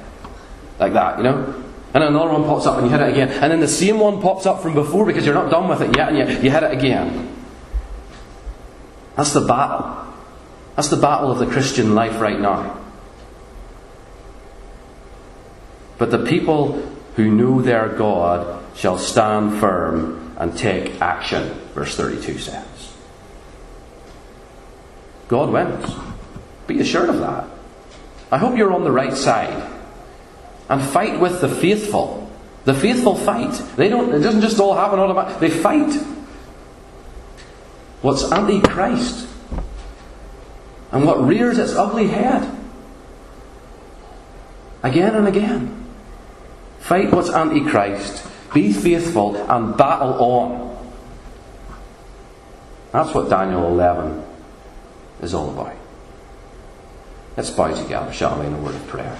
Like 0.80 0.94
that, 0.94 1.18
you 1.18 1.24
know? 1.24 1.62
And 1.92 2.02
another 2.02 2.32
one 2.32 2.44
pops 2.44 2.64
up 2.64 2.78
and 2.78 2.86
you 2.86 2.90
hit 2.96 3.06
it 3.06 3.12
again. 3.12 3.28
And 3.28 3.52
then 3.52 3.60
the 3.60 3.68
same 3.68 4.00
one 4.00 4.22
pops 4.22 4.46
up 4.46 4.62
from 4.62 4.72
before 4.72 5.04
because 5.04 5.26
you're 5.26 5.34
not 5.34 5.50
done 5.50 5.68
with 5.68 5.82
it 5.82 5.94
yet 5.94 6.08
and 6.08 6.16
you, 6.16 6.24
you 6.24 6.50
hit 6.50 6.62
it 6.62 6.72
again. 6.72 7.30
That's 9.16 9.34
the 9.34 9.42
battle. 9.42 10.03
That's 10.76 10.88
the 10.88 10.96
battle 10.96 11.30
of 11.30 11.38
the 11.38 11.46
Christian 11.46 11.94
life 11.94 12.20
right 12.20 12.40
now. 12.40 12.80
But 15.98 16.10
the 16.10 16.24
people 16.24 16.82
who 17.16 17.30
know 17.30 17.62
their 17.62 17.88
God 17.88 18.64
shall 18.76 18.98
stand 18.98 19.60
firm 19.60 20.34
and 20.36 20.56
take 20.56 21.00
action, 21.00 21.48
verse 21.74 21.96
32 21.96 22.38
says. 22.38 22.94
God 25.28 25.50
wins. 25.50 25.94
Be 26.66 26.80
assured 26.80 27.08
of 27.08 27.20
that. 27.20 27.46
I 28.32 28.38
hope 28.38 28.56
you're 28.56 28.72
on 28.72 28.84
the 28.84 28.90
right 28.90 29.14
side 29.14 29.70
and 30.68 30.82
fight 30.82 31.20
with 31.20 31.40
the 31.40 31.48
faithful. 31.48 32.28
The 32.64 32.74
faithful 32.74 33.14
fight. 33.14 33.52
They 33.76 33.88
don't, 33.88 34.12
it 34.12 34.20
doesn't 34.20 34.40
just 34.40 34.58
all 34.58 34.74
happen 34.74 34.98
automatically. 34.98 35.48
They 35.48 35.54
fight. 35.54 35.92
What's 38.02 38.30
anti-Christ 38.32 39.28
and 40.94 41.04
what 41.04 41.20
rears 41.20 41.58
its 41.58 41.74
ugly 41.74 42.06
head 42.06 42.48
again 44.84 45.16
and 45.16 45.26
again. 45.26 45.84
Fight 46.78 47.10
what's 47.10 47.30
anti-Christ. 47.30 48.24
Be 48.52 48.72
faithful 48.72 49.36
and 49.50 49.76
battle 49.76 50.14
on. 50.22 50.86
That's 52.92 53.12
what 53.12 53.28
Daniel 53.28 53.66
11 53.66 54.22
is 55.22 55.34
all 55.34 55.50
about. 55.50 55.74
Let's 57.36 57.50
bow 57.50 57.74
together, 57.74 58.12
shall 58.12 58.38
we, 58.38 58.46
in 58.46 58.54
a 58.54 58.58
word 58.58 58.76
of 58.76 58.86
prayer. 58.86 59.18